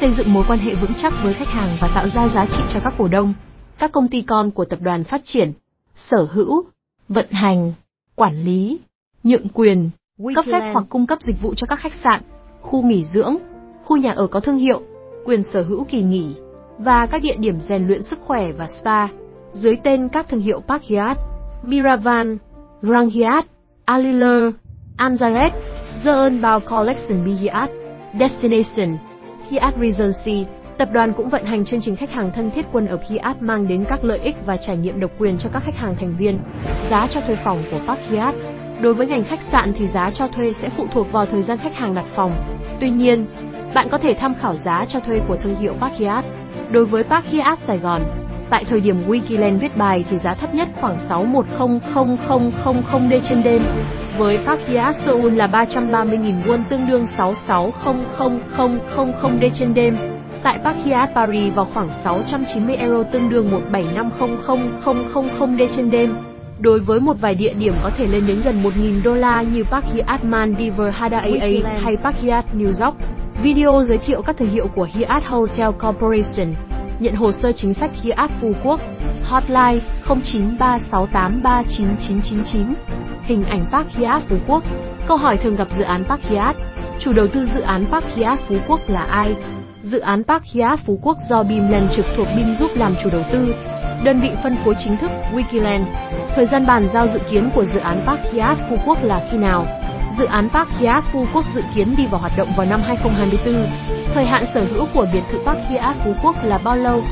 xây 0.00 0.10
dựng 0.16 0.32
mối 0.32 0.44
quan 0.48 0.58
hệ 0.58 0.74
vững 0.74 0.94
chắc 0.96 1.12
với 1.22 1.34
khách 1.34 1.48
hàng 1.48 1.76
và 1.80 1.88
tạo 1.94 2.08
ra 2.08 2.28
giá 2.28 2.46
trị 2.46 2.62
cho 2.74 2.80
các 2.80 2.94
cổ 2.98 3.08
đông. 3.08 3.34
Các 3.78 3.92
công 3.92 4.08
ty 4.08 4.22
con 4.22 4.50
của 4.50 4.64
tập 4.64 4.78
đoàn 4.82 5.04
phát 5.04 5.20
triển 5.24 5.52
sở 5.96 6.26
hữu, 6.32 6.64
vận 7.08 7.26
hành, 7.30 7.72
quản 8.14 8.44
lý, 8.44 8.78
nhượng 9.22 9.48
quyền, 9.48 9.90
cấp 10.34 10.44
phép 10.52 10.70
hoặc 10.72 10.84
cung 10.88 11.06
cấp 11.06 11.18
dịch 11.22 11.42
vụ 11.42 11.54
cho 11.56 11.66
các 11.66 11.78
khách 11.78 11.94
sạn, 12.04 12.22
khu 12.60 12.82
nghỉ 12.82 13.04
dưỡng, 13.04 13.36
khu 13.84 13.96
nhà 13.96 14.12
ở 14.16 14.26
có 14.26 14.40
thương 14.40 14.58
hiệu, 14.58 14.80
quyền 15.24 15.42
sở 15.42 15.62
hữu 15.62 15.84
kỳ 15.84 16.02
nghỉ 16.02 16.34
và 16.78 17.06
các 17.06 17.22
địa 17.22 17.36
điểm 17.38 17.60
rèn 17.60 17.86
luyện 17.86 18.02
sức 18.02 18.18
khỏe 18.20 18.52
và 18.52 18.68
spa 18.68 19.06
dưới 19.52 19.76
tên 19.84 20.08
các 20.08 20.28
thương 20.28 20.40
hiệu 20.40 20.60
Park 20.60 20.82
Hyatt, 20.82 21.20
Miravan, 21.62 22.38
Grand 22.82 23.14
Hyatt, 23.14 23.46
Alila, 23.84 24.50
Anzaret, 24.96 25.50
The 26.04 26.30
Bao 26.40 26.60
Collection 26.60 27.24
Be 27.24 27.32
Hyatt, 27.32 27.72
Destination, 28.18 28.98
Hyatt 29.50 29.76
Regency, 29.80 30.46
Tập 30.78 30.88
đoàn 30.92 31.12
cũng 31.12 31.28
vận 31.28 31.44
hành 31.44 31.64
chương 31.64 31.80
trình 31.80 31.96
khách 31.96 32.10
hàng 32.10 32.30
thân 32.32 32.50
thiết 32.50 32.66
quân 32.72 32.86
ở 32.86 32.98
Hyatt 33.08 33.42
mang 33.42 33.68
đến 33.68 33.84
các 33.88 34.04
lợi 34.04 34.18
ích 34.18 34.36
và 34.46 34.56
trải 34.56 34.76
nghiệm 34.76 35.00
độc 35.00 35.10
quyền 35.18 35.38
cho 35.38 35.48
các 35.52 35.62
khách 35.62 35.76
hàng 35.76 35.96
thành 35.96 36.16
viên. 36.16 36.38
Giá 36.90 37.06
cho 37.10 37.20
thuê 37.20 37.36
phòng 37.44 37.64
của 37.70 37.78
Park 37.86 38.00
Hyatt 38.10 38.36
Đối 38.80 38.94
với 38.94 39.06
ngành 39.06 39.24
khách 39.24 39.40
sạn 39.52 39.72
thì 39.78 39.86
giá 39.86 40.10
cho 40.10 40.28
thuê 40.28 40.52
sẽ 40.62 40.70
phụ 40.76 40.86
thuộc 40.92 41.12
vào 41.12 41.26
thời 41.26 41.42
gian 41.42 41.58
khách 41.58 41.74
hàng 41.74 41.94
đặt 41.94 42.04
phòng. 42.14 42.32
Tuy 42.80 42.90
nhiên, 42.90 43.26
bạn 43.74 43.88
có 43.88 43.98
thể 43.98 44.14
tham 44.18 44.34
khảo 44.40 44.56
giá 44.56 44.86
cho 44.88 45.00
thuê 45.00 45.20
của 45.28 45.36
thương 45.36 45.56
hiệu 45.56 45.74
Park 45.80 45.94
Hyatt. 45.94 46.26
Đối 46.70 46.84
với 46.84 47.02
Park 47.02 47.24
Hyatt 47.24 47.60
Sài 47.66 47.78
Gòn, 47.78 48.02
tại 48.50 48.64
thời 48.64 48.80
điểm 48.80 49.08
Wikiland 49.08 49.58
viết 49.58 49.76
bài 49.76 50.04
thì 50.10 50.18
giá 50.18 50.34
thấp 50.34 50.54
nhất 50.54 50.68
khoảng 50.80 50.96
610000 51.08 53.10
D 53.10 53.14
trên 53.28 53.42
đêm. 53.42 53.62
Với 54.18 54.38
Park 54.46 54.60
Hyatt 54.66 54.96
Seoul 55.04 55.32
là 55.32 55.46
330.000 55.46 56.42
won 56.42 56.58
tương 56.68 56.86
đương 56.86 57.06
660000 57.06 59.40
D 59.40 59.44
trên 59.54 59.74
đêm. 59.74 60.15
Tại 60.42 60.58
Park 60.64 60.76
Hyatt 60.84 61.14
Paris 61.14 61.54
vào 61.54 61.66
khoảng 61.74 61.88
690 62.04 62.76
euro 62.76 63.02
tương 63.02 63.30
đương 63.30 63.50
1750000 63.72 65.58
D 65.58 65.62
trên 65.76 65.90
đêm. 65.90 66.14
Đối 66.60 66.80
với 66.80 67.00
một 67.00 67.16
vài 67.20 67.34
địa 67.34 67.52
điểm 67.58 67.74
có 67.82 67.90
thể 67.98 68.06
lên 68.06 68.26
đến 68.26 68.40
gần 68.44 68.62
1.000 68.62 69.02
đô 69.02 69.14
la 69.14 69.42
như 69.42 69.64
Park 69.64 69.84
Hyatt 69.84 70.24
Maldives 70.24 70.94
Hada 70.94 71.18
AA 71.18 71.78
hay 71.82 71.96
Park 71.96 72.16
Hyatt 72.16 72.46
New 72.54 72.84
York. 72.84 72.96
Video 73.42 73.84
giới 73.84 73.98
thiệu 73.98 74.22
các 74.22 74.36
thương 74.36 74.50
hiệu 74.50 74.68
của 74.74 74.88
Hyatt 74.92 75.26
Hotel 75.26 75.70
Corporation. 75.70 76.54
Nhận 76.98 77.14
hồ 77.14 77.32
sơ 77.32 77.52
chính 77.52 77.74
sách 77.74 77.90
Hyatt 78.02 78.32
Phú 78.40 78.52
Quốc. 78.64 78.80
Hotline 79.24 79.80
0936839999. 80.04 82.74
Hình 83.22 83.44
ảnh 83.44 83.64
Park 83.72 83.88
Hyatt 83.88 84.28
Phú 84.28 84.36
Quốc. 84.46 84.62
Câu 85.06 85.16
hỏi 85.16 85.36
thường 85.36 85.56
gặp 85.56 85.68
dự 85.78 85.84
án 85.84 86.04
Park 86.04 86.22
Hyatt. 86.22 86.58
Chủ 86.98 87.12
đầu 87.12 87.26
tư 87.26 87.48
dự 87.54 87.60
án 87.60 87.86
Park 87.86 88.06
Hyatt 88.14 88.40
Phú 88.48 88.56
Quốc 88.68 88.80
là 88.88 89.02
ai? 89.02 89.36
Dự 89.92 89.98
án 89.98 90.24
Park 90.24 90.42
Hyatt 90.44 90.80
Phú 90.86 90.98
Quốc 91.02 91.18
do 91.30 91.42
Bimland 91.42 91.90
trực 91.96 92.06
thuộc 92.16 92.26
Bim 92.36 92.54
giúp 92.60 92.70
làm 92.74 92.94
chủ 93.02 93.10
đầu 93.12 93.22
tư. 93.32 93.54
Đơn 94.04 94.20
vị 94.20 94.30
phân 94.42 94.56
phối 94.64 94.74
chính 94.84 94.96
thức 94.96 95.10
Wikiland. 95.34 95.84
Thời 96.34 96.46
gian 96.46 96.66
bàn 96.66 96.88
giao 96.94 97.08
dự 97.08 97.20
kiến 97.30 97.50
của 97.54 97.64
dự 97.64 97.80
án 97.80 98.02
Park 98.06 98.20
Hyatt 98.32 98.60
Phú 98.70 98.76
Quốc 98.86 99.04
là 99.04 99.28
khi 99.30 99.38
nào? 99.38 99.66
Dự 100.18 100.24
án 100.24 100.48
Park 100.48 100.68
Hyatt 100.70 101.04
Phú 101.12 101.26
Quốc 101.34 101.44
dự 101.54 101.62
kiến 101.74 101.94
đi 101.96 102.06
vào 102.06 102.20
hoạt 102.20 102.32
động 102.36 102.48
vào 102.56 102.66
năm 102.66 102.80
2024. 102.82 103.66
Thời 104.14 104.24
hạn 104.24 104.44
sở 104.54 104.64
hữu 104.64 104.86
của 104.94 105.06
biệt 105.12 105.22
thự 105.30 105.38
Park 105.46 105.58
Hyatt 105.68 105.98
Phú 106.04 106.12
Quốc 106.22 106.44
là 106.44 106.58
bao 106.64 106.76
lâu? 106.76 107.02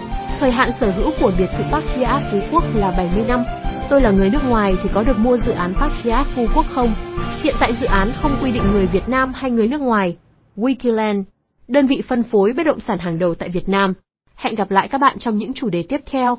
Thời 0.41 0.51
hạn 0.51 0.71
sở 0.81 0.91
hữu 0.91 1.11
của 1.21 1.33
biệt 1.39 1.51
thự 1.59 1.65
Park 1.73 1.85
Hyatt 1.97 2.23
Phú 2.33 2.39
Quốc 2.53 2.65
là 2.75 2.91
70 2.91 3.25
năm. 3.29 3.45
Tôi 3.91 4.01
là 4.01 4.11
người 4.11 4.31
nước 4.31 4.45
ngoài 4.49 4.75
thì 4.83 4.89
có 4.95 5.03
được 5.03 5.19
mua 5.19 5.37
dự 5.37 5.53
án 5.53 5.75
Park 5.75 5.93
Hyatt 6.03 6.29
Phú 6.37 6.47
Quốc 6.55 6.67
không? 6.75 6.95
Hiện 7.43 7.55
tại 7.61 7.75
dự 7.81 7.87
án 7.87 8.11
không 8.23 8.37
quy 8.43 8.51
định 8.51 8.73
người 8.73 8.87
Việt 8.87 9.09
Nam 9.09 9.33
hay 9.35 9.51
người 9.51 9.69
nước 9.69 9.81
ngoài. 9.81 10.17
Wikiland, 10.57 11.25
đơn 11.69 11.87
vị 11.87 12.03
phân 12.09 12.23
phối 12.23 12.53
bất 12.53 12.63
động 12.63 12.81
sản 12.81 12.99
hàng 12.99 13.19
đầu 13.19 13.35
tại 13.35 13.49
Việt 13.49 13.69
Nam. 13.69 13.95
Hẹn 14.35 14.55
gặp 14.55 14.71
lại 14.71 14.89
các 14.89 14.99
bạn 14.99 15.19
trong 15.19 15.39
những 15.39 15.55
chủ 15.55 15.69
đề 15.69 15.83
tiếp 15.89 16.01
theo. 16.07 16.39